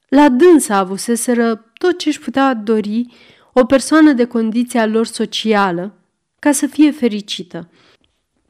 La 0.08 0.30
dânsa 0.30 0.78
avuseseră 0.78 1.56
tot 1.74 1.98
ce 1.98 2.10
își 2.10 2.20
putea 2.20 2.54
dori 2.54 3.14
o 3.54 3.66
persoană 3.66 4.12
de 4.12 4.26
condiția 4.26 4.86
lor 4.86 5.06
socială 5.06 5.98
ca 6.40 6.52
să 6.52 6.68
fie 6.68 6.92
fericită. 6.92 7.70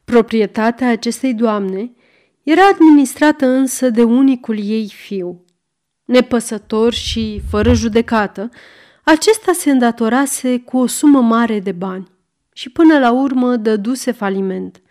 Proprietatea 0.03 0.89
acestei 0.89 1.33
doamne 1.33 1.91
era 2.49 2.67
administrată 2.67 3.45
însă 3.45 3.89
de 3.89 4.03
unicul 4.03 4.59
ei 4.59 4.91
fiu. 4.95 5.45
Nepăsător 6.05 6.93
și 6.93 7.41
fără 7.49 7.73
judecată, 7.73 8.49
acesta 9.03 9.51
se 9.51 9.71
îndatorase 9.71 10.59
cu 10.59 10.77
o 10.77 10.85
sumă 10.85 11.21
mare 11.21 11.59
de 11.59 11.71
bani 11.71 12.07
și 12.53 12.69
până 12.69 12.99
la 12.99 13.11
urmă 13.11 13.55
dăduse 13.55 14.11
faliment. 14.11 14.81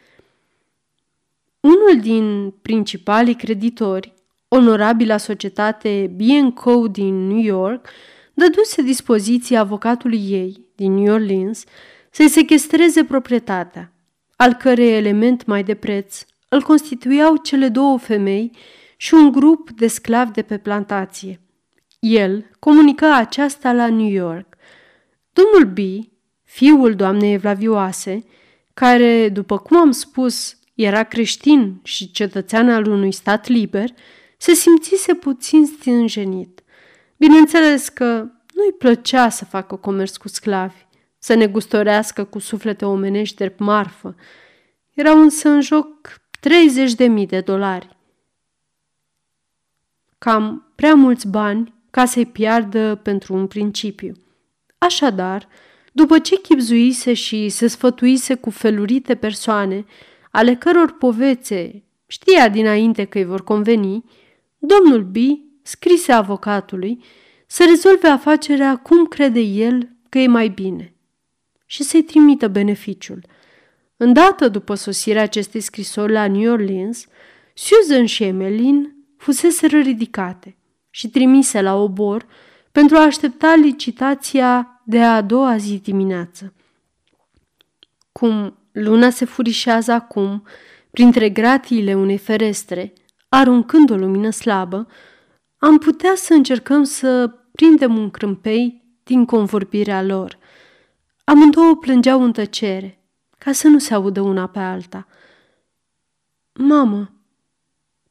Unul 1.61 2.01
din 2.01 2.55
principalii 2.63 3.35
creditori, 3.35 4.15
onorabila 4.49 5.17
societate 5.17 6.15
B&Co 6.17 6.89
din 6.89 7.27
New 7.27 7.43
York, 7.43 7.89
dăduse 8.35 8.83
dispoziție 8.83 9.57
avocatului 9.57 10.31
ei, 10.31 10.69
din 10.75 10.95
New 10.95 11.15
Orleans, 11.15 11.65
să-i 12.11 12.29
sequestreze 12.29 13.05
proprietatea, 13.05 13.93
al 14.37 14.53
cărei 14.55 14.97
element 14.97 15.47
mai 15.47 15.63
de 15.63 15.75
preț 15.75 16.25
îl 16.49 16.63
constituiau 16.63 17.37
cele 17.37 17.69
două 17.69 17.99
femei 17.99 18.57
și 18.97 19.15
un 19.15 19.33
grup 19.33 19.71
de 19.71 19.87
sclavi 19.87 20.31
de 20.31 20.43
pe 20.43 20.59
plantație. 20.59 21.41
El 21.99 22.51
comunica 22.59 23.17
aceasta 23.17 23.73
la 23.73 23.89
New 23.89 24.11
York. 24.11 24.57
Domnul 25.33 25.73
B, 25.73 25.79
fiul 26.45 26.95
doamnei 26.95 27.33
evlavioase, 27.33 28.25
care, 28.75 29.29
după 29.29 29.59
cum 29.59 29.77
am 29.77 29.91
spus, 29.91 30.57
era 30.75 31.03
creștin 31.03 31.81
și 31.83 32.11
cetățean 32.11 32.71
al 32.71 32.87
unui 32.87 33.13
stat 33.13 33.47
liber, 33.47 33.91
se 34.37 34.53
simțise 34.53 35.15
puțin 35.15 35.67
stânjenit. 35.67 36.63
Bineînțeles 37.17 37.89
că 37.89 38.05
nu-i 38.55 38.73
plăcea 38.79 39.29
să 39.29 39.45
facă 39.45 39.77
comerț 39.77 40.17
cu 40.17 40.29
sclavi, 40.29 40.87
să 41.19 41.35
ne 41.35 41.47
gustorească 41.47 42.25
cu 42.25 42.39
suflete 42.39 42.85
omenești 42.85 43.37
drept 43.37 43.59
marfă. 43.59 44.15
Erau 44.95 45.21
însă 45.21 45.49
în 45.49 45.61
joc 45.61 46.21
30.000 46.41 47.27
de 47.27 47.41
dolari. 47.41 47.97
Cam 50.19 50.73
prea 50.75 50.95
mulți 50.95 51.29
bani 51.29 51.75
ca 51.91 52.05
să-i 52.05 52.27
piardă 52.27 52.95
pentru 52.95 53.35
un 53.35 53.47
principiu. 53.47 54.13
Așadar, 54.79 55.49
după 55.93 56.19
ce 56.19 56.41
chipzuise 56.41 57.15
și 57.15 57.49
se 57.49 57.67
sfătuise 57.67 58.35
cu 58.35 58.51
felurite 58.51 59.15
persoane, 59.15 59.85
ale 60.31 60.55
căror 60.55 60.93
povețe 60.93 61.83
știa 62.07 62.49
dinainte 62.49 63.05
că 63.05 63.19
îi 63.19 63.25
vor 63.25 63.45
conveni, 63.45 64.05
domnul 64.59 65.03
B 65.03 65.17
scrise 65.63 66.13
avocatului 66.13 67.05
să 67.47 67.65
rezolve 67.69 68.09
afacerea 68.09 68.77
cum 68.77 69.07
crede 69.07 69.41
el 69.41 69.89
că 70.09 70.19
e 70.19 70.27
mai 70.27 70.49
bine 70.49 70.93
și 71.67 71.83
să-i 71.83 72.03
trimită 72.03 72.49
beneficiul. 72.49 73.25
Îndată 74.01 74.49
după 74.49 74.75
sosirea 74.75 75.23
acestei 75.23 75.61
scrisori 75.61 76.13
la 76.13 76.29
New 76.29 76.53
Orleans, 76.53 77.07
Susan 77.55 78.07
și 78.07 78.25
Emmeline 78.25 78.97
fuseseră 79.17 79.79
ridicate 79.79 80.57
și 80.91 81.09
trimise 81.09 81.61
la 81.61 81.75
obor 81.75 82.27
pentru 82.73 82.97
a 82.97 83.03
aștepta 83.03 83.55
licitația 83.55 84.83
de 84.85 85.03
a 85.03 85.21
doua 85.21 85.57
zi 85.57 85.81
dimineață. 85.83 86.53
Cum 88.13 88.59
luna 88.73 89.11
se 89.11 89.25
furișează 89.25 89.93
acum 89.93 90.47
printre 90.91 91.29
gratiile 91.31 91.95
unei 91.95 92.19
ferestre, 92.19 92.93
aruncând 93.29 93.91
o 93.91 93.95
lumină 93.95 94.31
slabă, 94.31 94.87
am 95.59 95.79
putea 95.79 96.13
să 96.15 96.33
încercăm 96.35 96.83
să 96.83 97.35
prindem 97.53 97.97
un 97.97 98.11
crâmpei 98.11 98.85
din 99.03 99.25
convorbirea 99.25 100.03
lor. 100.03 100.39
Amândouă 101.25 101.77
plângeau 101.77 102.23
în 102.23 102.33
tăcere, 102.33 102.98
ca 103.49 103.55
să 103.55 103.69
nu 103.69 103.79
se 103.79 103.95
audă 103.95 104.21
una 104.21 104.47
pe 104.47 104.59
alta. 104.59 105.07
Mamă, 106.53 107.13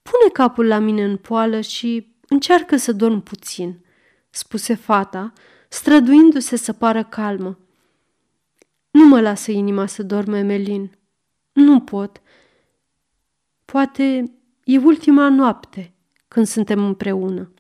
pune 0.02 0.30
capul 0.34 0.68
la 0.68 0.80
mine 0.80 1.04
în 1.04 1.18
poală 1.18 1.62
și 1.62 2.16
încearcă 2.28 2.78
să 2.78 2.92
dorm 2.92 3.22
puțin, 3.22 3.86
spuse 4.30 4.74
fata, 4.74 5.34
străduindu-se 5.70 6.56
să 6.56 6.74
pară 6.74 7.04
calmă. 7.04 7.60
Nu 8.92 9.06
mă 9.06 9.22
lasă 9.22 9.52
inima 9.52 9.86
să 9.86 10.04
dorme, 10.04 10.42
Melin. 10.42 10.98
Nu 11.54 11.80
pot. 11.80 12.22
Poate 13.66 14.24
e 14.64 14.78
ultima 14.78 15.30
noapte 15.30 15.94
când 16.28 16.48
suntem 16.48 16.86
împreună. 16.86 17.54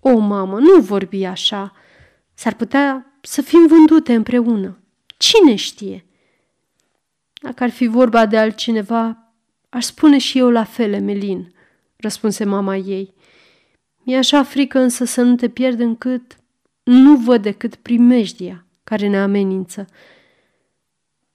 O, 0.00 0.18
mamă, 0.18 0.58
nu 0.58 0.80
vorbi 0.80 1.24
așa. 1.24 1.72
S-ar 2.34 2.54
putea 2.54 3.16
să 3.20 3.42
fim 3.42 3.66
vândute 3.66 4.14
împreună. 4.14 4.78
Cine 5.16 5.54
știe? 5.54 6.06
Dacă 7.42 7.62
ar 7.62 7.70
fi 7.70 7.86
vorba 7.86 8.26
de 8.26 8.38
altcineva, 8.38 9.32
aș 9.68 9.84
spune 9.84 10.18
și 10.18 10.38
eu 10.38 10.50
la 10.50 10.64
fel, 10.64 10.92
Emelin, 10.92 11.52
răspunse 11.96 12.44
mama 12.44 12.76
ei. 12.76 13.14
Mi-e 14.04 14.16
așa 14.16 14.42
frică 14.42 14.78
însă 14.78 15.04
să 15.04 15.22
nu 15.22 15.34
te 15.34 15.48
pierd 15.48 15.80
încât 15.80 16.36
nu 16.82 17.16
văd 17.16 17.42
decât 17.42 17.74
primejdia 17.74 18.66
care 18.84 19.08
ne 19.08 19.20
amenință. 19.20 19.86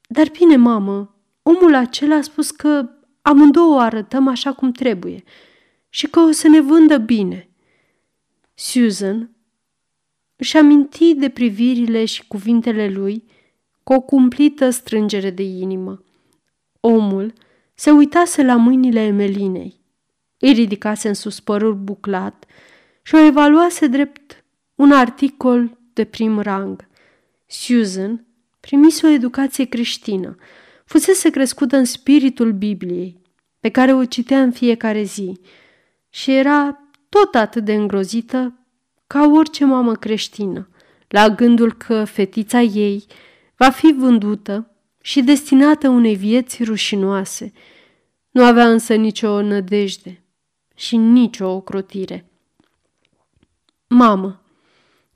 Dar 0.08 0.30
bine, 0.30 0.56
mamă, 0.56 1.16
omul 1.42 1.76
acela 1.76 2.16
a 2.16 2.22
spus 2.22 2.52
că 2.52 2.90
amândouă 3.22 3.82
arătăm 3.82 4.28
așa 4.28 4.54
cum 4.54 4.72
trebuie 4.72 5.24
și 5.90 6.08
că 6.08 6.20
o 6.20 6.32
să 6.32 6.48
ne 6.48 6.60
vândă 6.60 6.98
bine. 6.98 7.50
Susan 8.54 9.32
își 10.36 10.58
aminti 10.58 11.14
de 11.16 11.30
privirile 11.30 12.06
și 12.06 12.28
cuvintele 12.28 12.90
lui 12.90 13.24
cu 13.88 13.94
o 13.94 14.02
cumplită 14.02 14.70
strângere 14.70 15.30
de 15.30 15.44
inimă. 15.44 16.04
Omul 16.80 17.34
se 17.74 17.92
uitase 17.92 18.44
la 18.44 18.56
mâinile 18.56 19.00
Emelinei, 19.00 19.80
îi 20.40 20.54
ridicase 20.54 21.08
în 21.08 21.14
sus 21.14 21.40
părul 21.40 21.74
buclat 21.76 22.46
și 23.02 23.16
o 23.16 23.18
evaluase 23.18 23.88
drept 23.88 24.44
un 24.76 24.92
articol 24.92 25.78
de 25.94 26.04
prim 26.04 26.40
rang. 26.40 26.88
Susan 27.46 28.26
primise 28.60 29.08
o 29.08 29.10
educație 29.10 29.66
creștină, 29.66 30.36
fusese 30.86 31.30
crescută 31.30 31.78
în 31.78 31.86
spiritul 31.86 32.52
Bibliei, 32.52 33.22
pe 33.60 33.70
care 33.70 33.94
o 33.94 34.06
citea 34.06 34.42
în 34.42 34.52
fiecare 34.52 35.04
zi 35.04 35.40
și 36.10 36.32
era 36.32 36.80
tot 37.10 37.36
atât 37.36 37.64
de 37.64 37.74
îngrozită 37.74 38.54
ca 39.08 39.32
orice 39.34 39.66
mamă 39.66 39.96
creștină, 39.96 40.70
la 41.08 41.30
gândul 41.30 41.74
că 41.74 42.04
fetița 42.04 42.62
ei 42.62 43.06
va 43.58 43.70
fi 43.70 43.94
vândută 43.98 44.72
și 45.02 45.22
destinată 45.22 45.90
unei 45.90 46.16
vieți 46.16 46.64
rușinoase. 46.64 47.52
Nu 48.30 48.44
avea 48.44 48.70
însă 48.70 48.96
nicio 48.96 49.42
nădejde 49.42 50.24
și 50.76 50.96
nicio 50.98 51.48
ocrotire. 51.48 52.32
Mamă, 53.88 54.42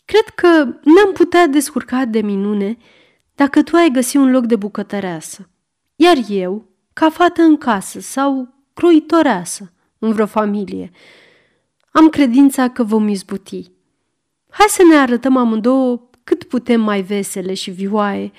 cred 0.05 0.25
că 0.35 0.47
ne-am 0.63 1.11
putea 1.13 1.47
descurca 1.47 2.05
de 2.05 2.21
minune 2.21 2.77
dacă 3.35 3.63
tu 3.63 3.75
ai 3.75 3.89
găsi 3.91 4.17
un 4.17 4.31
loc 4.31 4.45
de 4.45 4.55
bucătăreasă, 4.55 5.49
iar 5.95 6.17
eu, 6.29 6.69
ca 6.93 7.09
fată 7.09 7.41
în 7.41 7.57
casă 7.57 7.99
sau 7.99 8.53
croitoreasă 8.73 9.73
în 9.99 10.11
vreo 10.13 10.25
familie, 10.25 10.91
am 11.91 12.09
credința 12.09 12.69
că 12.69 12.83
vom 12.83 13.07
izbuti. 13.07 13.71
Hai 14.49 14.65
să 14.69 14.83
ne 14.89 14.95
arătăm 14.95 15.37
amândouă 15.37 16.09
cât 16.23 16.43
putem 16.43 16.81
mai 16.81 17.01
vesele 17.01 17.53
și 17.53 17.71
vioaie 17.71 18.31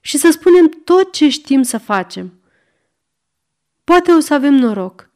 și 0.00 0.18
să 0.18 0.30
spunem 0.30 0.68
tot 0.84 1.12
ce 1.12 1.28
știm 1.28 1.62
să 1.62 1.78
facem. 1.78 2.32
Poate 3.84 4.12
o 4.12 4.20
să 4.20 4.34
avem 4.34 4.54
noroc. 4.54 5.10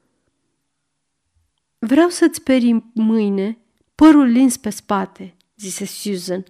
Vreau 1.79 2.09
să-ți 2.09 2.43
perii 2.43 2.91
mâine 2.95 3.59
părul 3.95 4.27
lins 4.27 4.57
pe 4.57 4.71
spate, 4.71 5.37
zise 5.57 5.85
Susan. 5.85 6.45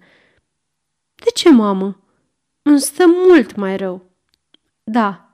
De 1.15 1.29
ce, 1.33 1.51
mamă? 1.51 1.99
Îmi 2.61 2.79
stă 2.79 3.03
mult 3.07 3.55
mai 3.55 3.77
rău. 3.77 4.09
Da, 4.83 5.33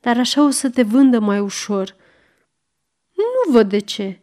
dar 0.00 0.18
așa 0.18 0.44
o 0.44 0.50
să 0.50 0.70
te 0.70 0.82
vândă 0.82 1.18
mai 1.18 1.40
ușor. 1.40 1.96
Nu 3.14 3.52
văd 3.52 3.68
de 3.68 3.78
ce, 3.78 4.20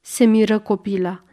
se 0.00 0.24
miră 0.24 0.58
copila. 0.58 1.24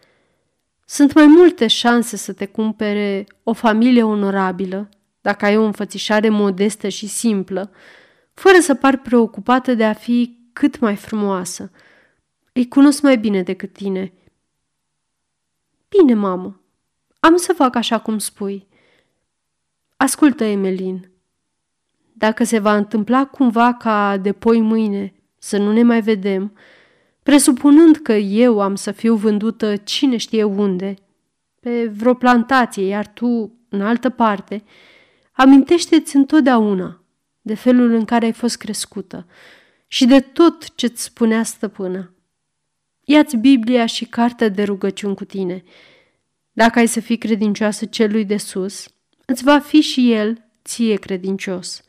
Sunt 0.91 1.13
mai 1.13 1.25
multe 1.25 1.67
șanse 1.67 2.17
să 2.17 2.33
te 2.33 2.45
cumpere 2.45 3.27
o 3.43 3.53
familie 3.53 4.03
onorabilă, 4.03 4.89
dacă 5.21 5.45
ai 5.45 5.57
o 5.57 5.63
înfățișare 5.63 6.29
modestă 6.29 6.87
și 6.87 7.07
simplă, 7.07 7.71
fără 8.33 8.59
să 8.59 8.75
par 8.75 8.97
preocupată 8.97 9.73
de 9.73 9.85
a 9.85 9.93
fi 9.93 10.37
cât 10.53 10.79
mai 10.79 10.95
frumoasă. 10.95 11.71
Îi 12.53 12.67
cunosc 12.67 13.01
mai 13.01 13.17
bine 13.17 13.41
decât 13.41 13.73
tine. 13.73 14.13
Bine, 15.89 16.13
mamă, 16.13 16.61
am 17.19 17.35
să 17.35 17.53
fac 17.53 17.75
așa 17.75 17.99
cum 17.99 18.17
spui. 18.17 18.67
Ascultă, 19.97 20.43
Emelin, 20.43 21.11
dacă 22.13 22.43
se 22.43 22.59
va 22.59 22.75
întâmpla 22.75 23.25
cumva 23.25 23.73
ca 23.73 24.17
de 24.17 24.31
poi 24.31 24.61
mâine 24.61 25.13
să 25.37 25.57
nu 25.57 25.71
ne 25.71 25.83
mai 25.83 26.01
vedem, 26.01 26.53
presupunând 27.29 27.95
că 27.95 28.13
eu 28.13 28.61
am 28.61 28.75
să 28.75 28.91
fiu 28.91 29.15
vândută 29.15 29.75
cine 29.75 30.17
știe 30.17 30.43
unde, 30.43 30.95
pe 31.59 31.87
vreo 31.87 32.13
plantație, 32.13 32.85
iar 32.85 33.07
tu 33.07 33.57
în 33.69 33.81
altă 33.81 34.09
parte, 34.09 34.63
amintește-ți 35.31 36.15
întotdeauna 36.15 37.03
de 37.41 37.53
felul 37.53 37.91
în 37.91 38.05
care 38.05 38.25
ai 38.25 38.31
fost 38.31 38.57
crescută 38.57 39.27
și 39.87 40.05
de 40.05 40.19
tot 40.19 40.75
ce-ți 40.75 41.03
spunea 41.03 41.43
stăpâna. 41.43 42.13
Ia-ți 43.03 43.37
Biblia 43.37 43.85
și 43.85 44.05
cartea 44.05 44.49
de 44.49 44.63
rugăciuni 44.63 45.15
cu 45.15 45.25
tine. 45.25 45.63
Dacă 46.51 46.79
ai 46.79 46.87
să 46.87 46.99
fii 46.99 47.17
credincioasă 47.17 47.85
celui 47.85 48.25
de 48.25 48.37
sus, 48.37 48.87
îți 49.25 49.43
va 49.43 49.59
fi 49.59 49.81
și 49.81 50.11
el 50.11 50.45
ție 50.63 50.95
credincios. 50.95 51.81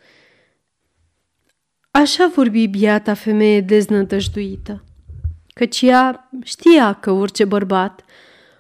Așa 1.91 2.31
vorbi 2.35 2.67
biata 2.67 3.15
femeie 3.15 3.61
deznădăjduită 3.61 4.85
căci 5.61 5.81
ea 5.81 6.31
știa 6.45 6.93
că 6.93 7.11
orice 7.11 7.45
bărbat, 7.45 8.05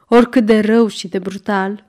oricât 0.08 0.46
de 0.46 0.60
rău 0.60 0.86
și 0.86 1.08
de 1.08 1.18
brutal, 1.18 1.86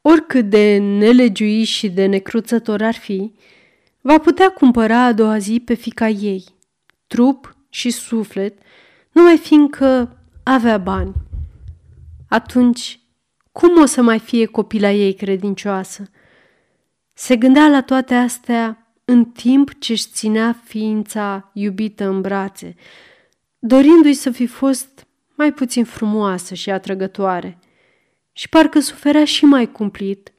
oricât 0.00 0.50
de 0.50 0.76
nelegiuit 0.76 1.66
și 1.66 1.88
de 1.88 2.06
necruțător 2.06 2.82
ar 2.82 2.94
fi, 2.94 3.32
va 4.00 4.18
putea 4.18 4.50
cumpăra 4.50 5.04
a 5.04 5.12
doua 5.12 5.38
zi 5.38 5.60
pe 5.64 5.74
fica 5.74 6.08
ei, 6.08 6.44
trup 7.06 7.56
și 7.68 7.90
suflet, 7.90 8.58
numai 9.12 9.36
fiindcă 9.36 10.18
avea 10.42 10.78
bani. 10.78 11.12
Atunci, 12.28 13.00
cum 13.52 13.80
o 13.80 13.84
să 13.84 14.02
mai 14.02 14.18
fie 14.18 14.46
copila 14.46 14.90
ei 14.90 15.14
credincioasă? 15.14 16.10
Se 17.12 17.36
gândea 17.36 17.68
la 17.68 17.82
toate 17.82 18.14
astea 18.14 18.94
în 19.04 19.24
timp 19.24 19.78
ce 19.78 19.92
își 19.92 20.08
ținea 20.12 20.60
ființa 20.64 21.50
iubită 21.52 22.04
în 22.08 22.20
brațe, 22.20 22.76
dorindu-i 23.66 24.14
să 24.14 24.30
fi 24.30 24.46
fost 24.46 25.06
mai 25.34 25.52
puțin 25.52 25.84
frumoasă 25.84 26.54
și 26.54 26.70
atrăgătoare. 26.70 27.58
Și 28.32 28.48
parcă 28.48 28.80
suferea 28.80 29.24
și 29.24 29.44
mai 29.44 29.72
cumplit 29.72 30.32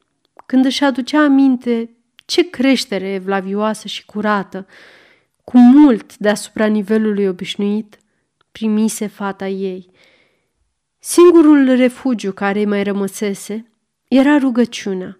când 0.45 0.65
își 0.65 0.83
aducea 0.83 1.23
aminte 1.23 1.89
ce 2.25 2.49
creștere 2.49 3.13
evlavioasă 3.13 3.87
și 3.87 4.05
curată, 4.05 4.67
cu 5.43 5.57
mult 5.57 6.17
deasupra 6.17 6.65
nivelului 6.65 7.27
obișnuit, 7.27 7.97
primise 8.51 9.07
fata 9.07 9.47
ei. 9.47 9.89
Singurul 10.99 11.75
refugiu 11.75 12.31
care 12.31 12.59
îi 12.59 12.65
mai 12.65 12.83
rămăsese 12.83 13.71
era 14.07 14.37
rugăciunea. 14.37 15.19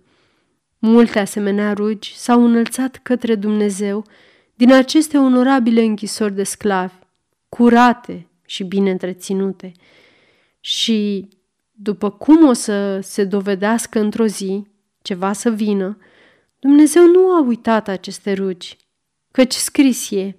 Multe 0.78 1.20
asemenea 1.20 1.74
rugi 1.74 2.16
s-au 2.16 2.46
înălțat 2.46 3.00
către 3.04 3.36
Dumnezeu 3.36 4.06
din 4.56 4.74
aceste 4.74 5.18
onorabile 5.18 5.82
închisori 5.82 6.34
de 6.34 6.44
sclavi, 6.44 7.04
curate 7.56 8.28
și 8.46 8.64
bine 8.64 8.92
întreținute. 8.92 9.72
Și, 10.60 11.30
după 11.72 12.12
cum 12.12 12.48
o 12.48 12.54
să 12.54 13.00
se 13.00 13.24
dovedească 13.24 14.00
într-o 14.00 14.26
zi, 14.26 14.68
ceva 15.02 15.34
să 15.34 15.50
vină, 15.50 15.98
Dumnezeu 16.60 17.08
nu 17.08 17.30
a 17.30 17.42
uitat 17.42 17.88
aceste 17.88 18.34
rugi, 18.34 18.78
căci 19.32 19.54
scris 19.54 20.12
e, 20.12 20.36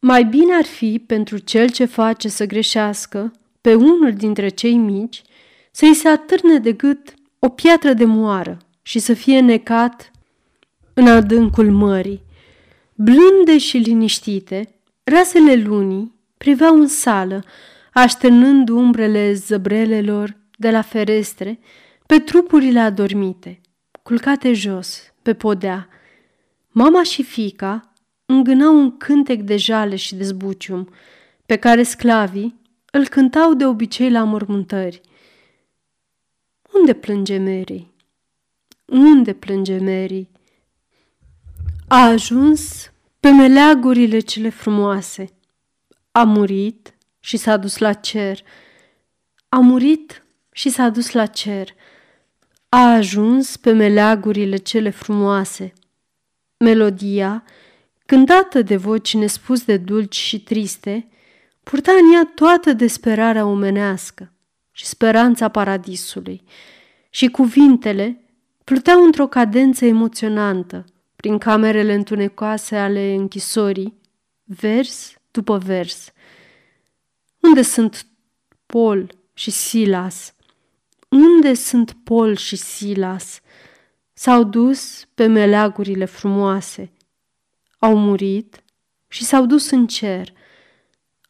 mai 0.00 0.24
bine 0.24 0.54
ar 0.54 0.64
fi 0.64 1.02
pentru 1.06 1.38
cel 1.38 1.70
ce 1.70 1.84
face 1.84 2.28
să 2.28 2.46
greșească 2.46 3.32
pe 3.60 3.74
unul 3.74 4.12
dintre 4.12 4.48
cei 4.48 4.76
mici 4.76 5.22
să-i 5.70 5.94
se 5.94 6.08
atârne 6.08 6.58
de 6.58 6.72
gât 6.72 7.14
o 7.38 7.48
piatră 7.48 7.92
de 7.92 8.04
moară 8.04 8.58
și 8.82 8.98
să 8.98 9.14
fie 9.14 9.40
necat 9.40 10.10
în 10.94 11.06
adâncul 11.08 11.70
mării. 11.70 12.22
Blânde 12.94 13.58
și 13.58 13.76
liniștite, 13.76 14.73
rasele 15.04 15.54
lunii 15.54 16.14
priveau 16.36 16.76
în 16.80 16.86
sală, 16.86 17.44
așternând 17.92 18.68
umbrele 18.68 19.32
zăbrelelor 19.32 20.36
de 20.56 20.70
la 20.70 20.82
ferestre 20.82 21.58
pe 22.06 22.18
trupurile 22.18 22.80
adormite, 22.80 23.60
culcate 24.02 24.52
jos, 24.52 25.12
pe 25.22 25.34
podea. 25.34 25.88
Mama 26.68 27.02
și 27.02 27.22
fica 27.22 27.92
îngânau 28.26 28.76
un 28.76 28.96
cântec 28.96 29.40
de 29.40 29.56
jale 29.56 29.96
și 29.96 30.14
de 30.14 30.24
zbucium, 30.24 30.88
pe 31.46 31.56
care 31.56 31.82
sclavii 31.82 32.60
îl 32.92 33.08
cântau 33.08 33.54
de 33.54 33.66
obicei 33.66 34.10
la 34.10 34.24
mormântări. 34.24 35.00
Unde 36.72 36.92
plânge 36.92 37.38
Mary? 37.38 37.92
Unde 38.84 39.32
plânge 39.32 39.78
Mary? 39.78 40.28
A 41.88 42.04
ajuns 42.04 42.92
pe 43.24 43.30
meleagurile 43.30 44.18
cele 44.18 44.48
frumoase. 44.48 45.28
A 46.12 46.22
murit 46.22 46.94
și 47.20 47.36
s-a 47.36 47.56
dus 47.56 47.78
la 47.78 47.92
cer. 47.92 48.38
A 49.48 49.58
murit 49.58 50.24
și 50.52 50.68
s-a 50.68 50.88
dus 50.88 51.12
la 51.12 51.26
cer. 51.26 51.68
A 52.68 52.92
ajuns 52.92 53.56
pe 53.56 53.72
meleagurile 53.72 54.56
cele 54.56 54.90
frumoase. 54.90 55.72
Melodia, 56.56 57.44
cântată 58.06 58.62
de 58.62 58.76
voci 58.76 59.14
nespus 59.14 59.64
de 59.64 59.76
dulci 59.76 60.16
și 60.16 60.40
triste, 60.40 61.08
purta 61.62 61.92
în 61.92 62.12
ea 62.12 62.30
toată 62.34 62.72
desperarea 62.72 63.46
omenească 63.46 64.32
și 64.72 64.86
speranța 64.86 65.48
paradisului, 65.48 66.42
și 67.10 67.28
cuvintele 67.28 68.24
pluteau 68.64 69.04
într-o 69.04 69.26
cadență 69.26 69.84
emoționantă 69.84 70.84
prin 71.24 71.38
camerele 71.38 71.94
întunecoase 71.94 72.76
ale 72.76 73.14
închisorii, 73.14 74.00
vers 74.44 75.14
după 75.30 75.58
vers. 75.58 76.12
Unde 77.40 77.62
sunt 77.62 78.06
Paul 78.66 79.10
și 79.34 79.50
Silas? 79.50 80.34
Unde 81.08 81.54
sunt 81.54 81.96
Paul 82.04 82.36
și 82.36 82.56
Silas? 82.56 83.40
S-au 84.12 84.42
dus 84.42 85.04
pe 85.14 85.26
meleagurile 85.26 86.04
frumoase. 86.04 86.92
Au 87.78 87.96
murit 87.98 88.62
și 89.08 89.24
s-au 89.24 89.46
dus 89.46 89.70
în 89.70 89.86
cer. 89.86 90.32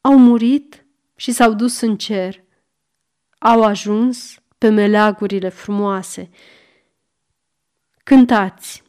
Au 0.00 0.18
murit 0.18 0.87
și 1.16 1.33
s-au 1.33 1.52
dus 1.52 1.80
în 1.80 1.96
cer. 1.96 2.44
Au 3.38 3.62
ajuns 3.62 4.38
pe 4.59 4.68
meleagurile 4.68 5.48
frumoase. 5.48 6.30
Cântați! 8.02 8.84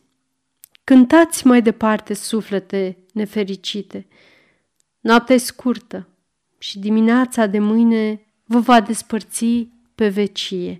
Cântați 0.85 1.47
mai 1.47 1.61
departe, 1.61 2.13
suflete 2.13 2.97
nefericite. 3.13 4.07
Noaptea 4.99 5.35
e 5.35 5.37
scurtă 5.37 6.07
și 6.57 6.79
dimineața 6.79 7.45
de 7.45 7.59
mâine 7.59 8.25
vă 8.45 8.59
va 8.59 8.81
despărți 8.81 9.67
pe 9.95 10.07
vecie. 10.07 10.79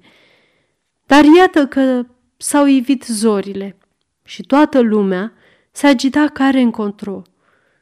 Dar 1.05 1.23
iată 1.23 1.67
că 1.67 2.05
s-au 2.37 2.65
ivit 2.65 3.03
zorile 3.03 3.77
și 4.23 4.43
toată 4.43 4.79
lumea 4.79 5.33
se 5.71 5.87
agita 5.87 6.27
care 6.27 6.59
încontro. 6.59 7.21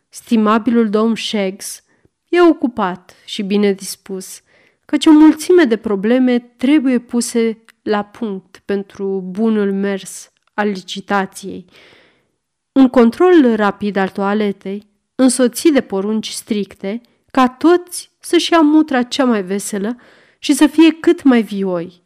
Stimabilul 0.09 0.89
domn 0.89 1.15
Shaggs 1.15 1.83
e 2.29 2.41
ocupat 2.41 3.15
și 3.25 3.43
bine 3.43 3.71
dispus, 3.73 4.41
căci 4.85 5.05
o 5.05 5.11
mulțime 5.11 5.63
de 5.63 5.77
probleme 5.77 6.39
trebuie 6.39 6.99
puse 6.99 7.63
la 7.81 8.03
punct 8.03 8.61
pentru 8.65 9.23
bunul 9.25 9.73
mers 9.73 10.31
al 10.53 10.67
licitației. 10.67 11.65
Un 12.73 12.87
control 12.87 13.55
rapid 13.55 13.95
al 13.95 14.09
toaletei, 14.09 14.87
însoțit 15.15 15.73
de 15.73 15.81
porunci 15.81 16.29
stricte, 16.29 17.01
ca 17.31 17.47
toți 17.47 18.11
să-și 18.19 18.51
ia 18.51 18.59
mutra 18.59 19.03
cea 19.03 19.25
mai 19.25 19.43
veselă 19.43 19.97
și 20.39 20.53
să 20.53 20.67
fie 20.67 20.91
cât 20.91 21.23
mai 21.23 21.41
vioi. 21.41 22.01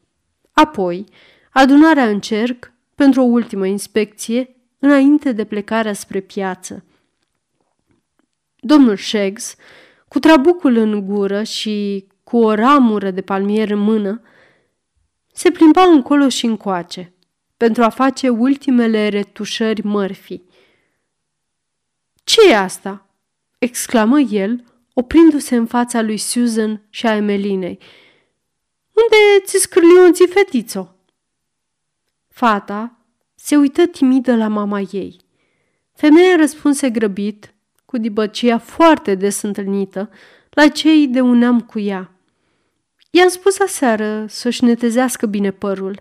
Apoi, 0.52 1.06
adunarea 1.52 2.10
în 2.10 2.20
cerc 2.20 2.72
pentru 2.96 3.22
o 3.22 3.26
ultimă 3.26 3.66
inspecție 3.66 4.56
înainte 4.80 5.32
de 5.32 5.46
plecarea 5.46 5.94
spre 5.94 6.20
piață. 6.20 6.84
Domnul 8.60 8.98
Shaggs, 8.98 9.56
cu 10.08 10.20
trabucul 10.20 10.76
în 10.76 11.06
gură 11.06 11.44
și 11.44 12.08
cu 12.24 12.38
o 12.38 12.54
ramură 12.54 13.12
de 13.12 13.22
palmier 13.22 13.70
în 13.72 13.80
mână, 13.80 14.22
se 15.34 15.52
plimba 15.52 15.84
încolo 15.84 16.30
și 16.30 16.46
încoace 16.46 17.14
pentru 17.58 17.84
a 17.84 17.90
face 17.90 18.30
ultimele 18.30 19.08
retușări 19.08 19.82
mărfii. 19.86 20.47
Ce 22.28 22.50
e 22.50 22.58
asta?" 22.58 23.06
exclamă 23.58 24.20
el, 24.20 24.64
oprindu-se 24.94 25.56
în 25.56 25.66
fața 25.66 26.02
lui 26.02 26.18
Susan 26.18 26.82
și 26.90 27.08
a 27.08 27.16
Emelinei. 27.16 27.80
Unde 28.94 29.46
ți 29.46 29.58
scârlionții, 29.58 30.28
fetițo?" 30.28 30.96
Fata 32.28 32.98
se 33.36 33.56
uită 33.56 33.86
timidă 33.86 34.36
la 34.36 34.48
mama 34.48 34.80
ei. 34.80 35.18
Femeia 35.94 36.36
răspunse 36.36 36.90
grăbit, 36.90 37.54
cu 37.86 37.98
dibăcia 37.98 38.58
foarte 38.58 39.16
des 39.16 39.42
întâlnită, 39.42 40.10
la 40.50 40.68
cei 40.68 41.08
de 41.08 41.22
un 41.22 41.38
neam 41.38 41.62
cu 41.62 41.80
ea. 41.80 42.12
I-am 43.10 43.28
spus 43.28 43.60
aseară 43.60 44.26
să-și 44.28 44.64
netezească 44.64 45.26
bine 45.26 45.52
părul. 45.52 46.00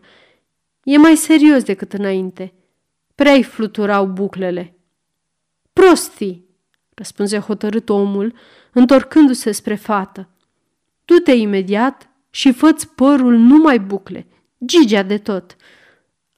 E 0.82 0.96
mai 0.96 1.16
serios 1.16 1.62
decât 1.62 1.92
înainte. 1.92 2.52
Prea-i 3.14 3.42
fluturau 3.42 4.06
buclele. 4.06 4.75
Prostii, 5.80 6.46
răspunse 6.94 7.38
hotărât 7.38 7.88
omul, 7.88 8.34
întorcându-se 8.72 9.52
spre 9.52 9.74
fată. 9.74 10.28
Du-te 11.04 11.32
imediat 11.32 12.10
și 12.30 12.52
fă 12.52 12.76
părul 12.94 13.36
numai 13.36 13.78
bucle, 13.78 14.26
gigea 14.64 15.02
de 15.02 15.18
tot. 15.18 15.56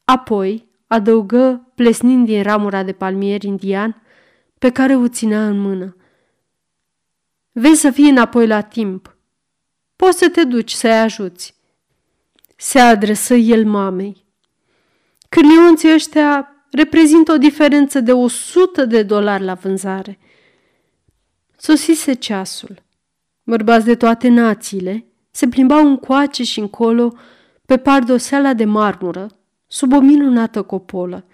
Apoi 0.05 0.69
adăugă, 0.87 1.73
plesnind 1.75 2.27
din 2.27 2.43
ramura 2.43 2.83
de 2.83 2.93
palmier 2.93 3.43
indian, 3.43 4.03
pe 4.59 4.71
care 4.71 4.97
o 4.97 5.09
ținea 5.09 5.47
în 5.47 5.59
mână. 5.59 5.97
Vezi 7.53 7.81
să 7.81 7.91
fii 7.91 8.09
înapoi 8.09 8.47
la 8.47 8.61
timp. 8.61 9.17
Poți 9.97 10.19
să 10.19 10.29
te 10.29 10.45
duci 10.45 10.73
să-i 10.73 10.99
ajuți. 10.99 11.55
Se 12.57 12.79
adresă 12.79 13.35
el 13.35 13.67
mamei. 13.67 14.25
Cârlionții 15.29 15.93
ăștia 15.93 16.53
reprezintă 16.71 17.33
o 17.33 17.37
diferență 17.37 18.01
de 18.01 18.13
100 18.13 18.85
de 18.85 19.03
dolari 19.03 19.45
la 19.45 19.55
vânzare. 19.55 20.19
Sosise 21.57 22.13
ceasul. 22.13 22.83
Bărbați 23.43 23.85
de 23.85 23.95
toate 23.95 24.29
națiile 24.29 25.05
se 25.31 25.49
plimbau 25.49 25.87
încoace 25.87 26.45
și 26.45 26.61
încolo 26.61 27.15
pe 27.67 27.77
pardoseala 27.77 28.55
de 28.55 28.65
marmură, 28.65 29.27
sub 29.67 29.93
o 29.93 30.01
minunată 30.01 30.63
copolă. 30.63 31.25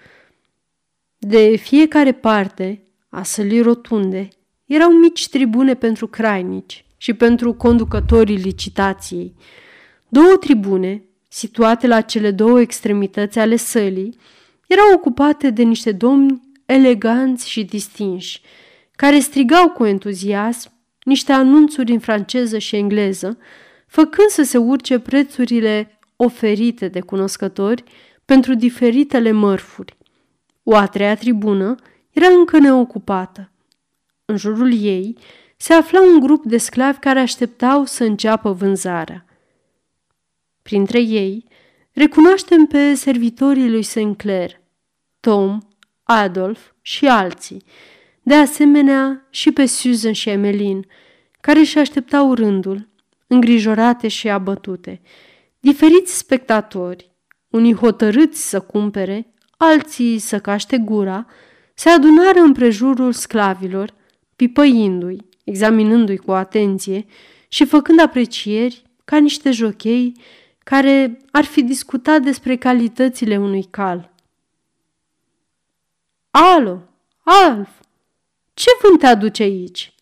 De 1.19 1.57
fiecare 1.57 2.13
parte 2.13 2.83
a 3.09 3.23
sălii 3.23 3.61
rotunde 3.61 4.29
erau 4.65 4.91
mici 4.91 5.29
tribune 5.29 5.75
pentru 5.75 6.07
crainici 6.07 6.85
și 6.97 7.15
pentru 7.15 7.55
conducătorii 7.55 8.37
licitației. 8.37 9.35
Două 10.09 10.37
tribune, 10.41 11.03
situate 11.29 11.87
la 11.87 12.01
cele 12.01 12.31
două 12.31 12.61
extremități 12.61 13.39
ale 13.39 13.57
sălii, 13.57 14.19
erau 14.67 14.93
ocupate 14.95 15.51
de 15.51 15.63
niște 15.63 15.93
domni 15.93 16.41
eleganți 16.67 17.51
și 17.51 17.65
distinși, 17.65 18.41
care 18.97 19.19
strigau 19.19 19.71
cu 19.71 19.85
entuziasm 19.85 20.73
niște 21.05 21.33
anunțuri 21.33 21.93
în 21.93 21.99
franceză 21.99 22.59
și 22.59 22.77
engleză, 22.77 23.39
făcând 23.87 24.29
să 24.29 24.43
se 24.43 24.59
urce 24.59 24.99
prețurile 24.99 25.99
oferite 26.17 26.89
de 26.89 27.01
cunoscători 27.01 27.85
pentru 28.25 28.55
diferitele 28.55 29.31
mărfuri. 29.31 29.97
O 30.63 30.77
a 30.77 30.87
treia 30.87 31.17
tribună 31.17 31.75
era 32.11 32.27
încă 32.27 32.59
neocupată. 32.59 33.51
În 34.25 34.37
jurul 34.37 34.83
ei 34.83 35.17
se 35.57 35.73
afla 35.73 36.01
un 36.03 36.21
grup 36.21 36.45
de 36.45 36.57
sclavi 36.57 36.99
care 36.99 37.19
așteptau 37.19 37.85
să 37.85 38.05
înceapă 38.05 38.53
vânzarea. 38.53 39.25
Printre 40.63 41.01
ei 41.01 41.45
recunoaștem 41.95 42.67
pe 42.67 42.95
servitorii 42.95 43.71
lui 43.71 43.83
Sinclair, 43.83 44.61
Tom, 45.21 45.59
Adolf 46.03 46.61
și 46.83 47.07
alții, 47.07 47.63
de 48.23 48.35
asemenea 48.35 49.27
și 49.31 49.53
pe 49.53 49.67
Susan 49.67 50.13
și 50.13 50.29
Emelin, 50.29 50.87
care 51.41 51.59
își 51.59 51.79
așteptau 51.79 52.35
rândul, 52.35 52.89
îngrijorate 53.27 54.09
și 54.09 54.29
abătute. 54.29 55.01
Diferiți 55.61 56.17
spectatori, 56.17 57.11
unii 57.49 57.75
hotărâți 57.75 58.49
să 58.49 58.61
cumpere, 58.61 59.35
alții 59.57 60.19
să 60.19 60.39
caște 60.39 60.79
gura, 60.79 61.27
se 61.75 61.89
adunară 61.89 62.41
împrejurul 62.41 63.13
sclavilor, 63.13 63.95
pipăindu-i, 64.37 65.27
examinându-i 65.45 66.17
cu 66.17 66.33
atenție 66.33 67.07
și 67.49 67.65
făcând 67.65 68.01
aprecieri 68.01 68.83
ca 69.05 69.17
niște 69.17 69.51
jochei 69.51 70.13
care 70.65 71.21
ar 71.31 71.45
fi 71.45 71.63
discutat 71.63 72.23
despre 72.23 72.57
calitățile 72.57 73.37
unui 73.37 73.67
cal. 73.71 74.13
Alo, 76.31 76.83
Alf, 77.23 77.69
ce 78.55 78.71
vânt 78.83 78.99
te 78.99 79.07
aduce 79.07 79.43
aici?" 79.43 79.95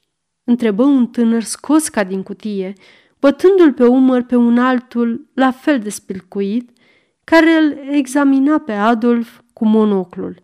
întrebă 0.44 0.82
un 0.82 1.06
tânăr 1.06 1.42
scos 1.42 1.88
ca 1.88 2.04
din 2.04 2.22
cutie, 2.22 2.72
bătându-l 3.20 3.72
pe 3.72 3.86
umăr 3.86 4.22
pe 4.22 4.36
un 4.36 4.58
altul 4.58 5.28
la 5.34 5.50
fel 5.50 5.78
de 5.78 5.90
spilcuit, 5.90 6.70
care 7.24 7.52
îl 7.52 7.78
examina 7.90 8.58
pe 8.58 8.72
Adolf 8.72 9.40
cu 9.52 9.66
monoclul. 9.66 10.42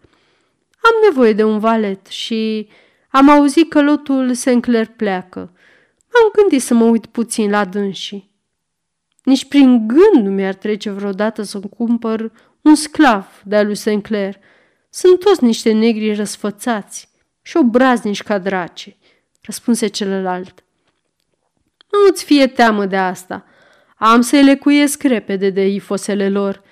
Am 0.70 1.08
nevoie 1.08 1.32
de 1.32 1.44
un 1.44 1.58
valet 1.58 2.06
și 2.06 2.68
am 3.10 3.28
auzit 3.28 3.70
că 3.70 3.82
lotul 3.82 4.34
Sinclair 4.34 4.86
pleacă. 4.86 5.38
Am 6.12 6.30
gândit 6.32 6.62
să 6.62 6.74
mă 6.74 6.84
uit 6.84 7.06
puțin 7.06 7.50
la 7.50 7.64
dânsii. 7.64 8.27
Nici 9.28 9.48
prin 9.48 9.86
gând 9.86 10.26
nu 10.26 10.30
mi-ar 10.30 10.54
trece 10.54 10.90
vreodată 10.90 11.42
să-mi 11.42 11.68
cumpăr 11.76 12.32
un 12.62 12.74
sclav 12.74 13.42
de-a 13.44 13.62
lui 13.62 13.74
Sinclair. 13.74 14.36
Sunt 14.90 15.18
toți 15.18 15.44
niște 15.44 15.72
negri 15.72 16.14
răsfățați 16.14 17.08
și 17.42 17.56
obraznici 17.56 18.22
ca 18.22 18.38
drace, 18.38 18.96
răspunse 19.40 19.86
celălalt. 19.86 20.64
Nu-ți 21.90 22.24
fie 22.24 22.46
teamă 22.46 22.86
de 22.86 22.96
asta. 22.96 23.44
Am 23.96 24.20
să-i 24.20 24.44
lecuiesc 24.44 25.02
repede 25.02 25.50
de 25.50 25.66
ifosele 25.66 26.28
lor, 26.28 26.62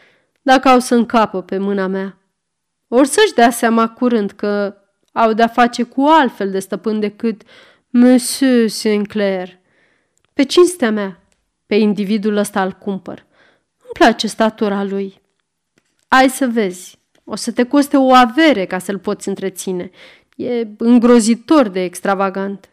dacă 0.42 0.68
au 0.68 0.78
să 0.78 0.94
încapă 0.94 1.42
pe 1.42 1.58
mâna 1.58 1.86
mea. 1.86 2.18
Or 2.88 3.04
să-și 3.04 3.34
dea 3.34 3.50
seama 3.50 3.88
curând 3.88 4.30
că 4.30 4.76
au 5.12 5.32
de-a 5.32 5.48
face 5.48 5.82
cu 5.82 6.02
altfel 6.02 6.50
de 6.50 6.58
stăpân 6.58 7.00
decât 7.00 7.42
Monsieur 7.90 8.68
Sinclair. 8.68 9.58
Pe 10.32 10.42
cinstea 10.42 10.90
mea, 10.90 11.20
pe 11.66 11.74
individul 11.74 12.36
ăsta 12.36 12.62
îl 12.62 12.72
cumpăr. 12.72 13.26
Îmi 13.78 13.92
place 13.92 14.26
statura 14.26 14.84
lui. 14.84 15.20
Ai 16.08 16.28
să 16.28 16.46
vezi, 16.46 16.98
o 17.24 17.36
să 17.36 17.52
te 17.52 17.62
coste 17.62 17.96
o 17.96 18.12
avere 18.12 18.64
ca 18.64 18.78
să-l 18.78 18.98
poți 18.98 19.28
întreține. 19.28 19.90
E 20.36 20.66
îngrozitor 20.78 21.68
de 21.68 21.82
extravagant. 21.82 22.70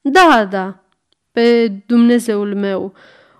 Da, 0.00 0.48
da, 0.50 0.84
pe 1.32 1.68
Dumnezeul 1.86 2.54
meu. 2.54 2.94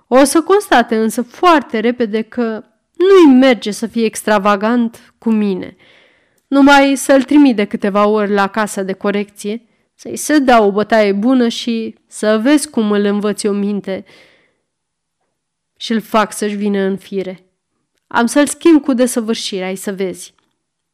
O 0.09 0.25
să 0.25 0.43
constate 0.43 0.97
însă 0.97 1.23
foarte 1.23 1.81
repede 1.81 2.23
că 2.23 2.65
nu-i 2.97 3.35
merge 3.35 3.71
să 3.71 3.87
fie 3.87 4.05
extravagant 4.05 5.15
cu 5.19 5.31
mine. 5.31 5.77
Numai 6.47 6.97
să-l 6.97 7.23
trimit 7.23 7.57
de 7.57 7.65
câteva 7.65 8.07
ori 8.07 8.31
la 8.31 8.47
casa 8.47 8.83
de 8.83 8.93
corecție, 8.93 9.63
să-i 10.05 10.17
se 10.17 10.39
dea 10.39 10.63
o 10.63 10.73
bătaie 10.73 11.13
bună 11.13 11.49
și 11.49 11.95
să 12.07 12.39
vezi 12.43 12.71
cum 12.71 12.93
îl 12.93 13.05
învăț 13.05 13.43
o 13.43 13.53
minte 13.53 14.05
și 15.77 15.93
îl 15.93 16.01
fac 16.01 16.33
să-și 16.33 16.55
vină 16.55 16.79
în 16.79 16.97
fire. 16.97 17.47
Am 18.07 18.27
să-l 18.27 18.47
schimb 18.47 18.83
cu 18.83 18.93
desăvârșire, 18.93 19.65
ai 19.65 19.77
să 19.77 19.93
vezi. 19.93 20.35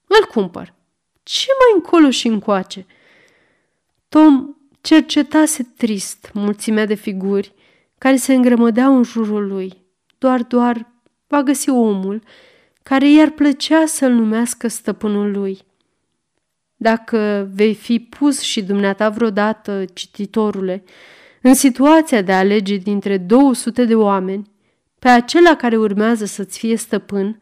Îl 0.07 0.27
cumpăr. 0.27 0.75
Ce 1.23 1.46
mai 1.59 1.83
încolo 1.83 2.11
și 2.11 2.27
încoace? 2.27 2.87
Tom 4.09 4.57
cercetase 4.81 5.62
trist 5.77 6.31
mulțimea 6.33 6.87
de 6.87 6.94
figuri 6.94 7.55
care 7.99 8.16
se 8.16 8.35
îngrămădeau 8.35 8.96
în 8.96 9.03
jurul 9.03 9.46
lui. 9.46 9.85
Doar, 10.18 10.42
doar 10.42 10.92
va 11.27 11.42
găsi 11.42 11.70
omul 11.70 12.23
care 12.83 13.11
i-ar 13.11 13.31
plăcea 13.31 13.87
să-l 13.87 14.12
numească 14.12 14.68
stăpânul 14.68 15.31
lui. 15.31 15.68
Dacă 16.83 17.51
vei 17.55 17.75
fi 17.75 17.99
pus 17.99 18.40
și 18.40 18.62
dumneata 18.62 19.09
vreodată, 19.09 19.85
cititorule, 19.93 20.85
în 21.43 21.55
situația 21.55 22.23
de 22.23 22.33
a 22.33 22.38
alege 22.38 22.77
dintre 22.77 23.16
200 23.16 23.85
de 23.85 23.95
oameni 23.95 24.51
pe 24.99 25.09
acela 25.09 25.57
care 25.57 25.77
urmează 25.77 26.25
să-ți 26.25 26.59
fie 26.59 26.77
stăpân, 26.77 27.40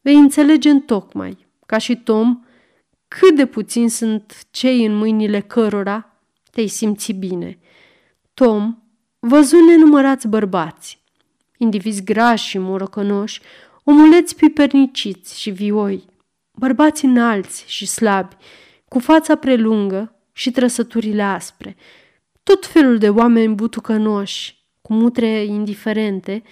vei 0.00 0.14
înțelege 0.14 0.70
în 0.70 0.80
tocmai, 0.80 1.46
ca 1.66 1.78
și 1.78 1.96
Tom, 1.96 2.44
cât 3.08 3.36
de 3.36 3.46
puțin 3.46 3.88
sunt 3.88 4.46
cei 4.50 4.84
în 4.84 4.96
mâinile 4.96 5.40
cărora 5.40 6.18
te-ai 6.50 6.66
simți 6.66 7.12
bine. 7.12 7.58
Tom 8.34 8.78
văzu 9.18 9.56
nenumărați 9.56 10.28
bărbați, 10.28 11.02
indivizi 11.56 12.04
grași 12.04 12.48
și 12.48 12.58
morocănoși, 12.58 13.40
omuleți 13.84 14.36
piperniciți 14.36 15.40
și 15.40 15.50
vioi, 15.50 16.04
bărbați 16.52 17.04
înalți 17.04 17.64
și 17.66 17.86
slabi, 17.86 18.36
cu 18.94 19.00
fața 19.00 19.34
prelungă 19.34 20.14
și 20.32 20.50
trăsăturile 20.50 21.22
aspre, 21.22 21.76
tot 22.42 22.66
felul 22.66 22.98
de 22.98 23.08
oameni 23.08 23.54
butucănoși, 23.54 24.64
cu 24.82 24.92
mutre 24.92 25.44
indiferente, 25.44 26.42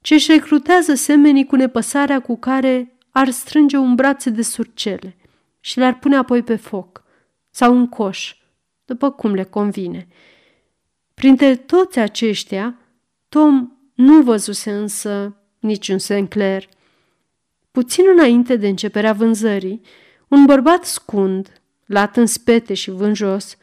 ce 0.00 0.14
își 0.14 0.32
recrutează 0.32 0.94
semenii 0.94 1.46
cu 1.46 1.56
nepăsarea 1.56 2.20
cu 2.20 2.36
care 2.38 2.96
ar 3.10 3.30
strânge 3.30 3.76
un 3.76 3.94
brațe 3.94 4.30
de 4.30 4.42
surcele 4.42 5.16
și 5.60 5.78
le-ar 5.78 5.98
pune 5.98 6.16
apoi 6.16 6.42
pe 6.42 6.56
foc 6.56 7.02
sau 7.50 7.74
un 7.74 7.88
coș, 7.88 8.36
după 8.84 9.10
cum 9.10 9.34
le 9.34 9.44
convine. 9.44 10.06
Printre 11.14 11.56
toți 11.56 11.98
aceștia, 11.98 12.78
Tom 13.28 13.72
nu 13.94 14.22
văzuse 14.22 14.72
însă 14.72 15.36
niciun 15.58 15.98
Sinclair. 15.98 16.68
Puțin 17.70 18.04
înainte 18.14 18.56
de 18.56 18.68
începerea 18.68 19.12
vânzării, 19.12 19.80
un 20.28 20.44
bărbat 20.44 20.84
scund, 20.84 21.60
lat 21.86 22.16
în 22.16 22.26
spete 22.26 22.74
și 22.74 22.90
vânjos, 22.90 23.56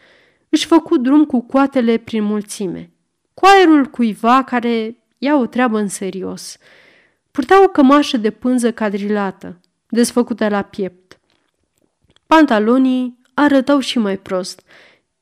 își 0.49 0.65
făcu 0.65 0.97
drum 0.97 1.25
cu 1.25 1.41
coatele 1.41 1.97
prin 1.97 2.23
mulțime, 2.23 2.91
cu 3.33 3.45
aerul 3.45 3.85
cuiva 3.85 4.43
care 4.43 4.97
ia 5.17 5.35
o 5.35 5.45
treabă 5.45 5.77
în 5.77 5.87
serios. 5.87 6.57
Purta 7.31 7.63
o 7.63 7.67
cămașă 7.67 8.17
de 8.17 8.31
pânză 8.31 8.71
cadrilată, 8.71 9.59
desfăcută 9.89 10.47
la 10.47 10.61
piept. 10.61 11.19
Pantalonii 12.27 13.17
arătau 13.33 13.79
și 13.79 13.97
mai 13.97 14.17
prost, 14.17 14.61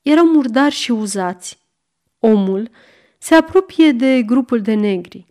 erau 0.02 0.26
murdari 0.26 0.74
și 0.74 0.90
uzați. 0.90 1.58
Omul 2.18 2.70
se 3.18 3.34
apropie 3.34 3.92
de 3.92 4.22
grupul 4.22 4.60
de 4.60 4.74
negri 4.74 5.26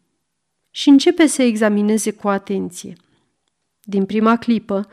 și 0.71 0.89
începe 0.89 1.25
să 1.25 1.41
examineze 1.41 2.11
cu 2.11 2.27
atenție. 2.27 2.93
Din 3.81 4.05
prima 4.05 4.37
clipă, 4.37 4.87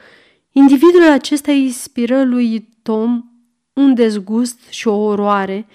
individul 0.59 1.11
acesta 1.11 1.53
îi 1.53 1.62
inspiră 1.62 2.25
lui 2.25 2.68
Tom 2.83 3.23
un 3.73 3.94
dezgust 3.94 4.59
și 4.68 4.88
o 4.88 4.97
oroare, 4.97 5.66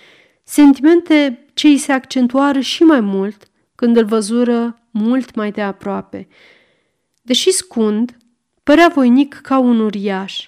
sentimente 0.43 1.46
ce 1.54 1.67
îi 1.67 1.78
se 1.78 1.91
accentuară 1.91 2.60
și 2.60 2.84
mai 2.84 3.00
mult 3.00 3.48
când 3.76 3.98
îl 3.98 4.06
văzură 4.06 4.88
mult 4.91 5.36
mai 5.36 5.52
de 5.52 5.62
aproape. 5.62 6.28
Deși 7.22 7.52
scund, 7.52 8.17
părea 8.63 8.91
voinic 8.93 9.34
ca 9.34 9.58
un 9.58 9.80
uriaș 9.80 10.48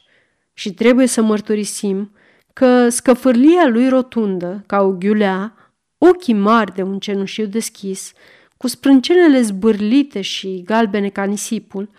și 0.53 0.73
trebuie 0.73 1.05
să 1.05 1.21
mărturisim 1.21 2.11
că 2.53 2.89
scăfârlia 2.89 3.67
lui 3.67 3.89
rotundă, 3.89 4.63
ca 4.67 4.81
o 4.81 4.91
ghiulea, 4.91 5.53
ochii 5.97 6.33
mari 6.33 6.73
de 6.73 6.81
un 6.81 6.99
cenușiu 6.99 7.45
deschis, 7.45 8.11
cu 8.57 8.67
sprâncenele 8.67 9.41
zbârlite 9.41 10.21
și 10.21 10.61
galbene 10.65 11.09
ca 11.09 11.23
nisipul, 11.23 11.89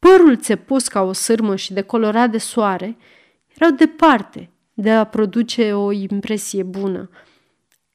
părul 0.00 0.36
țepos 0.36 0.88
ca 0.88 1.02
o 1.02 1.12
sârmă 1.12 1.56
și 1.56 1.72
decolorat 1.72 2.30
de 2.30 2.38
soare, 2.38 2.96
erau 3.54 3.70
departe 3.70 4.50
de 4.74 4.90
a 4.90 5.04
produce 5.04 5.72
o 5.72 5.92
impresie 5.92 6.62
bună. 6.62 7.10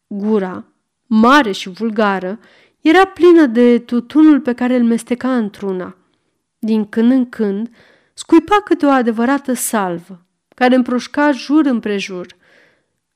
Gura, 0.08 0.66
mare 1.06 1.52
și 1.52 1.70
vulgară, 1.70 2.40
era 2.82 3.06
plină 3.06 3.46
de 3.46 3.80
tutunul 3.80 4.40
pe 4.40 4.54
care 4.54 4.76
îl 4.76 4.84
mesteca 4.84 5.36
într-una. 5.36 5.98
Din 6.60 6.86
când 6.90 7.12
în 7.12 7.30
când, 7.30 7.70
scuipa 8.14 8.62
câte 8.64 8.86
o 8.86 8.90
adevărată 8.90 9.54
salvă, 9.54 10.26
care 10.56 10.76
împroșca 10.76 11.32
jur 11.32 11.66
împrejur. 11.66 12.28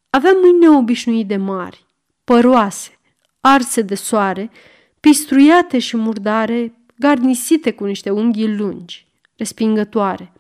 Avea 0.10 0.32
mâini 0.42 0.60
neobișnuit 0.60 1.28
de 1.28 1.38
mari, 1.38 1.86
păroase, 2.24 3.00
arse 3.40 3.82
de 3.82 3.96
soare, 3.96 4.52
pistruiate 5.00 5.80
și 5.80 5.98
murdare, 5.98 6.79
garnisite 7.00 7.72
cu 7.72 7.86
niște 7.86 8.10
unghii 8.10 8.56
lungi, 8.56 9.08
respingătoare. 9.36 10.32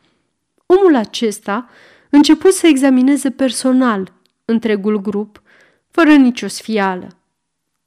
Omul 0.65 0.95
acesta 0.95 1.69
început 2.09 2.53
să 2.53 2.67
examineze 2.67 3.29
personal 3.31 4.13
întregul 4.45 5.01
grup, 5.01 5.41
fără 5.91 6.13
nicio 6.13 6.47
sfială. 6.47 7.07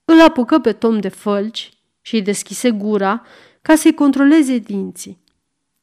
Îl 0.04 0.20
apucă 0.20 0.58
pe 0.58 0.72
Tom 0.72 1.00
de 1.00 1.08
fălci 1.08 1.72
și 2.00 2.14
îi 2.14 2.22
deschise 2.22 2.70
gura 2.70 3.22
ca 3.62 3.74
să-i 3.74 3.94
controleze 3.94 4.58
dinții. 4.58 5.20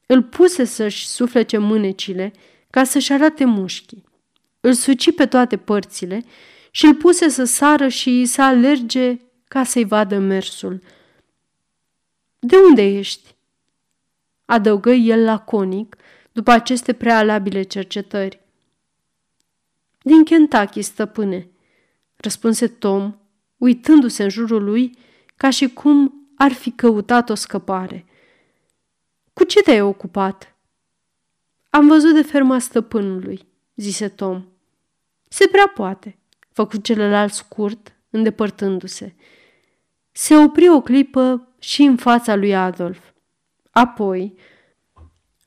Îl 0.06 0.24
puse 0.24 0.64
să-și 0.64 1.08
suflece 1.08 1.58
mânecile 1.58 2.34
ca 2.70 2.84
să-și 2.84 3.14
arate 3.14 3.46
mușchii. 3.46 4.04
îl 4.62 4.74
suci 4.74 5.16
pe 5.16 5.26
toate 5.26 5.58
părțile 5.58 6.24
și 6.72 6.86
îl 6.86 6.96
puse 6.96 7.30
să 7.30 7.44
sară 7.44 7.88
și 7.88 8.26
să 8.26 8.42
alerge 8.42 9.18
ca 9.48 9.64
să-i 9.64 9.86
vadă 9.86 10.18
mersul. 10.18 10.82
De 12.40 12.56
unde 12.58 12.82
ești?" 12.82 13.36
adăugă 14.46 14.92
el 14.92 15.24
laconic 15.24 15.96
după 16.32 16.52
aceste 16.52 16.94
prealabile 16.94 17.64
cercetări. 17.64 18.40
Din 20.02 20.24
Kentucky, 20.24 20.82
stăpâne, 20.82 21.50
răspunse 22.16 22.68
Tom, 22.68 23.16
uitându-se 23.58 24.24
în 24.24 24.30
jurul 24.30 24.64
lui 24.64 24.98
ca 25.36 25.50
și 25.50 25.68
cum 25.68 26.28
ar 26.36 26.52
fi 26.52 26.72
căutat 26.72 27.30
o 27.30 27.36
scăpare. 27.36 28.06
Cu 29.34 29.44
ce 29.44 29.62
te-ai 29.62 29.82
ocupat? 29.82 30.56
Am 31.70 31.88
văzut 31.88 32.14
de 32.14 32.22
ferma 32.22 32.60
stăpânului, 32.60 33.48
zise 33.76 34.10
Tom. 34.10 34.46
Se 35.28 35.48
prea 35.48 35.68
poate, 35.68 36.18
făcu 36.52 36.78
celălalt 36.78 37.34
scurt, 37.34 37.96
îndepărtându-se. 38.10 39.16
Se 40.22 40.36
opri 40.36 40.70
o 40.70 40.82
clipă 40.82 41.48
și 41.60 41.82
în 41.82 41.96
fața 41.96 42.36
lui 42.36 42.56
Adolf. 42.56 43.00
Apoi, 43.72 44.34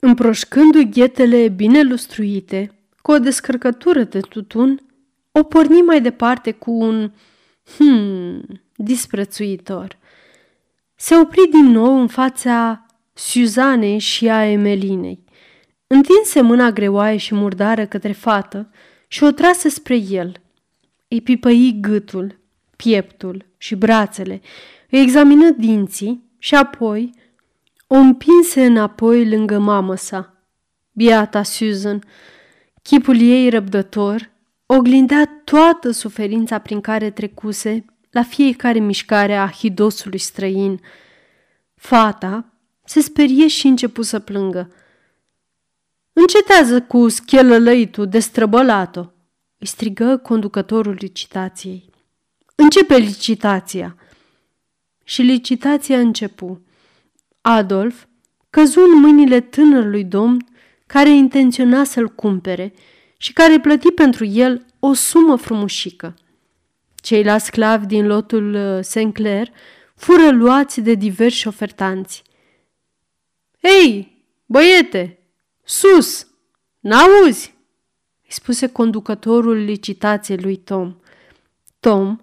împroșcându-i 0.01 0.89
ghetele 0.91 1.49
bine 1.49 1.83
lustruite, 1.83 2.79
cu 3.03 3.11
o 3.11 3.19
descărcătură 3.19 4.03
de 4.03 4.21
tutun, 4.21 4.81
o 5.33 5.43
porni 5.43 5.81
mai 5.81 6.01
departe 6.01 6.53
cu 6.53 6.71
un 6.71 7.13
hmm 7.77 8.43
disprețuitor. 8.77 9.99
Se 10.95 11.17
opri 11.17 11.49
din 11.51 11.71
nou 11.71 12.01
în 12.01 12.07
fața 12.07 12.87
Suzanei 13.13 13.99
și 13.99 14.29
a 14.29 14.45
Emelinei. 14.45 15.25
Întinse 15.87 16.41
mâna 16.41 16.71
greoaie 16.71 17.17
și 17.17 17.35
murdară 17.35 17.87
către 17.87 18.13
fată 18.13 18.71
și 19.09 19.23
o 19.23 19.31
trase 19.31 19.69
spre 19.69 19.97
el. 19.97 20.33
Îi 21.09 21.21
pipăi 21.21 21.79
gâtul, 21.81 22.39
pieptul 22.77 23.51
și 23.63 23.75
brațele, 23.75 24.41
îi 24.91 25.01
examină 25.01 25.51
dinții 25.51 26.23
și 26.39 26.55
apoi 26.55 27.15
o 27.87 27.95
împinse 27.95 28.65
înapoi 28.65 29.29
lângă 29.29 29.59
mamă 29.59 29.95
sa. 29.95 30.47
Biata 30.93 31.43
Susan, 31.43 32.03
chipul 32.83 33.21
ei 33.21 33.49
răbdător, 33.49 34.31
oglindea 34.67 35.43
toată 35.45 35.91
suferința 35.91 36.59
prin 36.59 36.81
care 36.81 37.11
trecuse 37.11 37.85
la 38.11 38.23
fiecare 38.23 38.79
mișcare 38.79 39.37
a 39.37 39.51
hidosului 39.51 40.19
străin. 40.19 40.81
Fata 41.75 42.53
se 42.85 43.01
sperie 43.01 43.49
și 43.49 43.67
începu 43.67 44.03
să 44.03 44.19
plângă. 44.19 44.73
Încetează 46.13 46.83
cu 46.83 47.09
schelălăitul 47.09 48.09
de 48.09 48.19
străbălat-o, 48.19 49.05
îi 49.59 49.67
strigă 49.67 50.17
conducătorul 50.17 50.97
licitației. 50.99 51.92
Începe 52.63 52.97
licitația. 52.97 53.97
Și 55.05 55.23
licitația 55.23 55.99
începu. 55.99 56.61
Adolf 57.41 58.05
căzu 58.51 58.81
în 58.81 59.01
mâinile 59.01 59.41
tânărului 59.41 60.05
domn 60.05 60.47
care 60.87 61.11
intenționa 61.11 61.85
să-l 61.85 62.09
cumpere 62.09 62.75
și 63.17 63.33
care 63.33 63.61
plăti 63.61 63.91
pentru 63.91 64.25
el 64.25 64.67
o 64.79 64.93
sumă 64.93 65.37
frumușică. 65.37 66.15
Ceilalți 66.95 67.45
sclavi 67.45 67.87
din 67.87 68.07
lotul 68.07 68.55
uh, 68.55 68.85
Sinclair 68.85 69.49
fură 69.95 70.31
luați 70.31 70.81
de 70.81 70.95
diversi 70.95 71.47
ofertanți. 71.47 72.23
Ei, 73.61 74.25
băiete, 74.47 75.19
sus, 75.65 76.27
n-auzi? 76.81 77.55
îi 78.23 78.33
spuse 78.33 78.67
conducătorul 78.67 79.57
licitației 79.57 80.39
lui 80.39 80.57
Tom. 80.57 80.97
Tom 81.81 82.19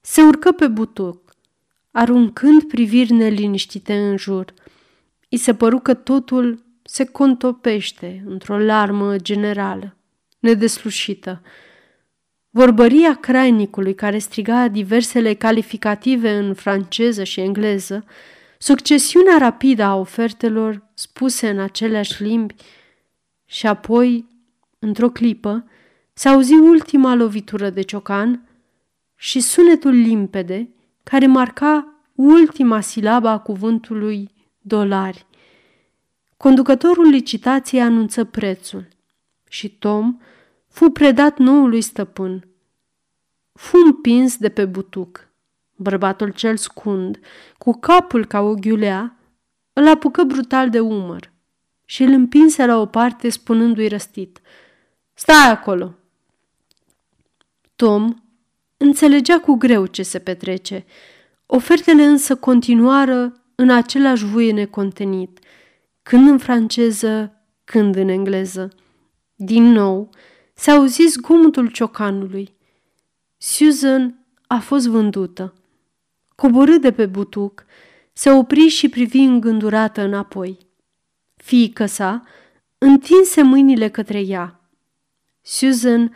se 0.00 0.22
urcă 0.22 0.52
pe 0.52 0.66
butuc, 0.66 1.34
aruncând 1.90 2.62
priviri 2.62 3.12
neliniștite 3.12 3.94
în 3.94 4.16
jur. 4.16 4.54
I 5.28 5.36
se 5.36 5.54
păru 5.54 5.78
că 5.78 5.94
totul 5.94 6.64
se 6.82 7.04
contopește 7.04 8.22
într-o 8.26 8.58
larmă 8.58 9.16
generală, 9.16 9.96
nedeslușită. 10.38 11.42
Vorbăria 12.50 13.14
crainicului 13.14 13.94
care 13.94 14.18
striga 14.18 14.68
diversele 14.68 15.34
calificative 15.34 16.30
în 16.30 16.54
franceză 16.54 17.24
și 17.24 17.40
engleză, 17.40 18.04
succesiunea 18.58 19.38
rapidă 19.38 19.82
a 19.82 19.96
ofertelor 19.96 20.88
spuse 20.94 21.48
în 21.48 21.58
aceleași 21.58 22.22
limbi 22.22 22.54
și 23.44 23.66
apoi, 23.66 24.26
într-o 24.78 25.08
clipă, 25.08 25.64
se 26.12 26.28
auzi 26.28 26.52
ultima 26.52 27.14
lovitură 27.14 27.70
de 27.70 27.80
ciocan 27.80 28.49
și 29.22 29.40
sunetul 29.40 29.90
limpede 29.90 30.68
care 31.02 31.26
marca 31.26 31.94
ultima 32.14 32.80
silabă 32.80 33.28
a 33.28 33.38
cuvântului 33.38 34.34
dolari. 34.60 35.26
Conducătorul 36.36 37.06
licitației 37.06 37.80
anunță 37.80 38.24
prețul 38.24 38.88
și 39.48 39.68
Tom 39.78 40.18
fu 40.68 40.90
predat 40.90 41.38
noului 41.38 41.80
stăpân. 41.80 42.48
Fu 43.52 43.76
împins 43.76 44.36
de 44.36 44.48
pe 44.48 44.64
butuc. 44.64 45.28
Bărbatul 45.76 46.30
cel 46.32 46.56
scund, 46.56 47.20
cu 47.58 47.72
capul 47.72 48.24
ca 48.24 48.40
o 48.40 48.54
ghiulea, 48.54 49.16
îl 49.72 49.88
apucă 49.88 50.22
brutal 50.22 50.70
de 50.70 50.80
umăr 50.80 51.32
și 51.84 52.02
îl 52.02 52.12
împinse 52.12 52.66
la 52.66 52.76
o 52.76 52.86
parte 52.86 53.28
spunându-i 53.28 53.88
răstit, 53.88 54.40
Stai 55.14 55.50
acolo! 55.50 55.94
Tom 57.76 58.14
înțelegea 58.82 59.40
cu 59.40 59.54
greu 59.54 59.86
ce 59.86 60.02
se 60.02 60.18
petrece. 60.18 60.84
Ofertele 61.46 62.04
însă 62.04 62.36
continuară 62.36 63.42
în 63.54 63.70
același 63.70 64.24
vuie 64.24 64.52
necontenit, 64.52 65.38
când 66.02 66.28
în 66.28 66.38
franceză, 66.38 67.32
când 67.64 67.96
în 67.96 68.08
engleză. 68.08 68.68
Din 69.34 69.64
nou, 69.64 70.10
se 70.54 70.70
auzi 70.70 71.06
zgomotul 71.06 71.70
ciocanului. 71.70 72.54
Susan 73.36 74.24
a 74.46 74.58
fost 74.58 74.86
vândută. 74.86 75.54
Coborâ 76.34 76.76
de 76.76 76.92
pe 76.92 77.06
butuc, 77.06 77.64
se 78.12 78.30
opri 78.30 78.68
și 78.68 78.88
privi 78.88 79.18
îngândurată 79.18 80.00
înapoi. 80.00 80.58
Fiică 81.36 81.86
sa 81.86 82.22
întinse 82.78 83.42
mâinile 83.42 83.88
către 83.88 84.20
ea. 84.20 84.60
Susan 85.42 86.14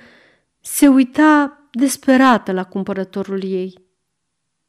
se 0.61 0.89
uita 0.89 1.59
desperată 1.75 2.53
la 2.53 2.65
cumpărătorul 2.65 3.45
ei. 3.45 3.83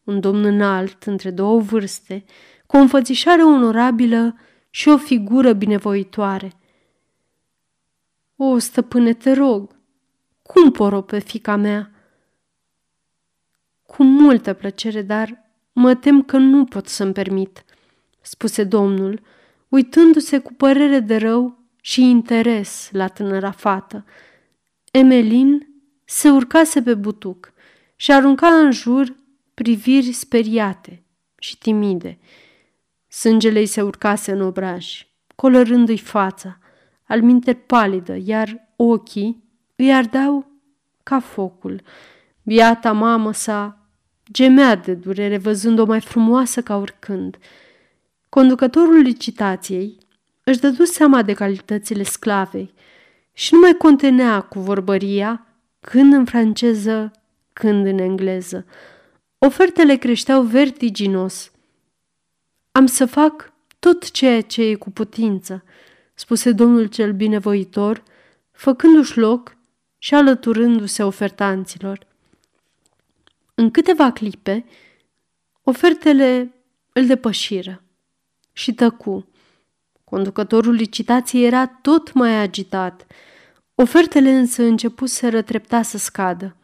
Un 0.04 0.20
domn 0.20 0.44
înalt, 0.44 1.04
între 1.04 1.32
două 1.32 1.60
vârste, 1.60 2.24
cu 2.66 2.78
o 2.78 2.80
înfățișare 2.80 3.44
onorabilă 3.44 4.36
și 4.70 4.90
o 4.90 4.98
figură 4.98 5.54
binevoitoare– 5.54 6.52
o, 8.36 8.58
stăpâne, 8.58 9.14
te 9.14 9.32
rog, 9.32 9.80
cumpăr-o 10.42 11.02
pe 11.02 11.20
fica 11.20 11.56
mea. 11.56 11.92
Cu 13.86 14.04
multă 14.04 14.54
plăcere, 14.54 15.02
dar 15.02 15.50
mă 15.74 15.96
tem 15.96 16.24
că 16.24 16.38
nu 16.38 16.66
pot 16.66 16.88
să-mi 16.88 17.14
permit, 17.14 17.66
spuse 18.22 18.64
domnul, 18.64 19.22
uitându-se 19.70 20.40
cu 20.40 20.54
părere 20.54 21.00
de 21.00 21.18
rău 21.18 21.64
și 21.82 22.02
interes 22.02 22.90
la 22.92 23.08
tânăra 23.08 23.52
fată. 23.52 24.06
Emelin 24.92 25.68
se 26.06 26.30
urcase 26.30 26.82
pe 26.82 26.94
butuc 26.94 27.54
și 27.96 28.12
arunca 28.12 28.48
în 28.48 28.72
jur 28.72 29.16
priviri 29.54 30.12
speriate 30.12 31.04
și 31.40 31.58
timide. 31.58 32.20
Sângele 33.08 33.60
îi 33.60 33.66
se 33.66 33.82
urcase 33.82 34.32
în 34.32 34.42
obraj, 34.42 35.08
colorându-i 35.36 35.98
fața– 35.98 36.58
alminte 37.08 37.54
palidă, 37.54 38.16
iar 38.24 38.68
ochii 38.76 39.44
îi 39.76 39.94
ardeau 39.94 40.52
ca 41.04 41.20
focul. 41.20 41.82
Biata 42.44 42.92
mamă 42.92 43.34
sa 43.34 43.90
gemea 44.32 44.76
de 44.76 44.94
durere 44.94 45.38
văzând-o 45.38 45.86
mai 45.86 46.02
frumoasă 46.02 46.62
ca 46.62 46.78
oricând. 46.78 47.38
Conducătorul 48.30 48.98
licitației 48.98 49.98
își 50.44 50.60
dădu 50.60 50.84
seama 50.84 51.22
de 51.22 51.34
calitățile 51.34 52.04
sclavei 52.04 52.74
și 53.34 53.54
nu 53.54 53.60
mai 53.60 53.74
contenea 53.74 54.42
cu 54.42 54.60
vorbăria 54.60 55.48
când 55.86 56.14
în 56.14 56.26
franceză, 56.26 57.12
când 57.54 57.86
în 57.86 57.98
engleză. 57.98 58.66
Ofertele 59.38 59.96
creșteau 59.96 60.42
vertiginos. 60.42 61.52
Am 62.72 62.86
să 62.86 63.06
fac 63.06 63.54
tot 63.80 64.12
ceea 64.12 64.42
ce 64.42 64.64
e 64.64 64.76
cu 64.76 64.92
putință, 64.92 65.64
spuse 66.14 66.52
domnul 66.52 66.86
cel 66.86 67.14
binevoitor, 67.14 68.04
făcându-și 68.52 69.18
loc 69.18 69.58
și 69.98 70.14
alăturându-se 70.14 71.04
ofertanților. 71.04 72.08
În 73.56 73.72
câteva 73.72 74.12
clipe, 74.12 74.66
ofertele 75.64 76.54
îl 76.94 77.06
depășiră 77.06 77.84
și 78.52 78.74
tăcu. 78.74 79.28
Conducătorul 80.04 80.74
licitației 80.74 81.46
era 81.46 81.68
tot 81.68 82.14
mai 82.14 82.42
agitat. 82.42 83.06
Ofertele 83.76 84.30
însă 84.30 84.64
început 84.64 85.10
să 85.10 85.30
rătrepta 85.30 85.82
să 85.82 85.98
scadă. 85.98 86.56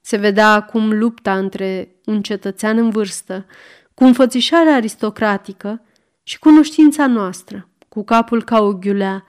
Se 0.00 0.16
vedea 0.16 0.52
acum 0.52 0.98
lupta 0.98 1.38
între 1.38 1.96
un 2.04 2.22
cetățean 2.22 2.78
în 2.78 2.90
vârstă, 2.90 3.46
cu 3.94 4.04
înfățișarea 4.04 4.74
aristocratică 4.74 5.82
și 6.22 6.38
cunoștința 6.38 7.06
noastră, 7.06 7.68
cu 7.88 8.04
capul 8.04 8.44
ca 8.44 8.62
o 8.62 8.72
ghiulea. 8.72 9.24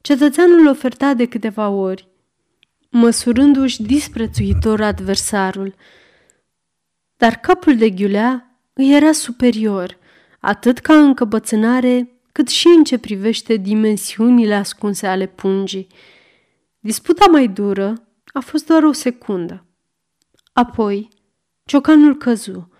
Cetățeanul 0.00 0.66
oferta 0.66 1.14
de 1.14 1.26
câteva 1.26 1.68
ori, 1.68 2.08
măsurându-și 2.90 3.82
disprețuitor 3.82 4.80
adversarul. 4.80 5.74
Dar 7.16 7.34
capul 7.34 7.76
de 7.76 7.90
ghiulea 7.90 8.60
îi 8.72 8.94
era 8.94 9.12
superior, 9.12 9.98
atât 10.40 10.78
ca 10.78 10.94
încăpățânare, 10.94 12.10
cât 12.32 12.48
și 12.48 12.66
în 12.76 12.84
ce 12.84 12.98
privește 12.98 13.56
dimensiunile 13.56 14.54
ascunse 14.54 15.06
ale 15.06 15.26
pungii. 15.26 15.86
Disputa 16.82 17.26
mai 17.30 17.48
dură 17.48 18.08
a 18.32 18.40
fost 18.40 18.66
doar 18.66 18.82
o 18.82 18.92
secundă. 18.92 19.64
Apoi, 20.52 21.08
ciocanul 21.64 22.16
căzu. 22.16 22.72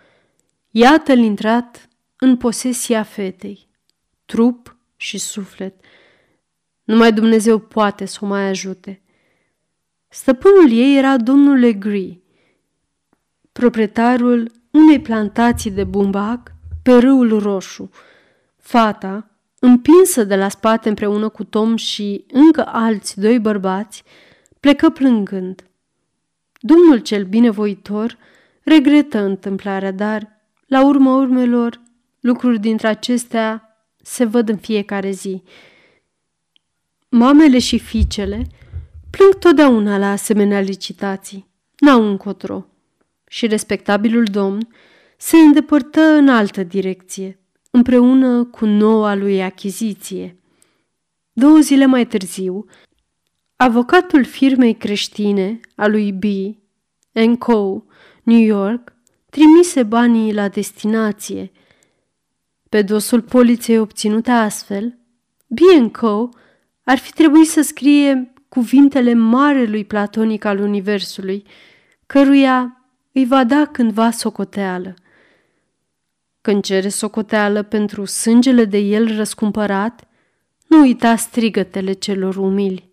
Iată-l 0.71 1.19
intrat 1.19 1.89
în 2.17 2.37
posesia 2.37 3.03
fetei, 3.03 3.69
trup 4.25 4.77
și 4.97 5.19
suflet. 5.19 5.85
Numai 6.85 7.13
Dumnezeu 7.13 7.59
poate 7.59 8.05
să 8.05 8.19
o 8.21 8.27
mai 8.27 8.49
ajute. 8.49 9.03
Stăpânul 10.09 10.71
ei 10.71 10.97
era 10.97 11.17
domnul 11.17 11.59
Legree, 11.59 12.21
proprietarul 13.53 14.51
unei 14.71 15.01
plantații 15.01 15.71
de 15.71 15.85
bumbac 15.85 16.53
pe 16.83 16.93
râul 16.93 17.39
Roșu. 17.39 17.91
Fata, 18.57 19.30
împinsă 19.61 20.25
de 20.25 20.37
la 20.37 20.49
spate 20.49 20.89
împreună 20.89 21.29
cu 21.29 21.45
Tom 21.45 21.77
și 21.77 22.25
încă 22.33 22.67
alți 22.67 23.21
doi 23.21 23.39
bărbați, 23.39 24.03
plecă 24.61 24.91
plângând. 24.91 25.65
Domnul 26.61 26.99
cel 26.99 27.25
binevoitor 27.25 28.19
regretă 28.63 29.19
întâmplarea, 29.19 29.93
dar, 29.93 30.41
la 30.67 30.85
urma 30.87 31.17
urmelor, 31.17 31.81
lucruri 32.21 32.61
dintre 32.61 32.89
acestea 32.89 33.77
se 34.03 34.25
văd 34.25 34.49
în 34.49 34.57
fiecare 34.57 35.11
zi. 35.11 35.43
Mamele 37.09 37.59
și 37.59 37.79
fiicele 37.79 38.47
plâng 39.11 39.35
totdeauna 39.39 39.99
la 39.99 40.11
asemenea 40.11 40.61
licitații. 40.61 41.49
N-au 41.79 42.09
încotro. 42.09 42.67
Și 43.29 43.47
respectabilul 43.47 44.25
domn 44.25 44.69
se 45.17 45.37
îndepărtă 45.37 46.01
în 46.01 46.29
altă 46.29 46.63
direcție, 46.63 47.40
împreună 47.71 48.45
cu 48.45 48.67
noua 48.67 49.15
lui 49.15 49.43
achiziție. 49.43 50.37
Două 51.33 51.59
zile 51.59 51.87
mai 51.87 52.07
târziu, 52.07 52.67
avocatul 53.57 54.25
firmei 54.25 54.75
creștine 54.75 55.61
a 55.77 55.87
lui 55.87 56.13
B. 56.13 56.25
Co. 57.39 57.83
New 58.23 58.41
York 58.41 58.93
trimise 59.31 59.83
banii 59.83 60.35
la 60.35 60.49
destinație. 60.49 61.51
Pe 62.69 62.83
dosul 62.83 63.23
poliției 63.23 63.79
obținute 63.79 64.31
astfel, 64.31 64.99
B. 65.47 65.59
Co. 65.93 66.29
ar 66.85 66.99
fi 66.99 67.13
trebuit 67.13 67.49
să 67.49 67.63
scrie 67.63 68.33
cuvintele 68.49 69.15
marelui 69.15 69.85
platonic 69.85 70.45
al 70.45 70.59
Universului, 70.59 71.45
căruia 72.07 72.85
îi 73.13 73.27
va 73.27 73.45
da 73.45 73.67
cândva 73.67 74.11
socoteală. 74.11 74.95
Când 76.41 76.63
cere 76.63 76.89
socoteală 76.89 77.63
pentru 77.63 78.05
sângele 78.05 78.65
de 78.65 78.79
el 78.79 79.17
răscumpărat, 79.17 80.09
nu 80.67 80.81
uita 80.81 81.17
strigătele 81.17 81.93
celor 81.93 82.37
umili. 82.37 82.90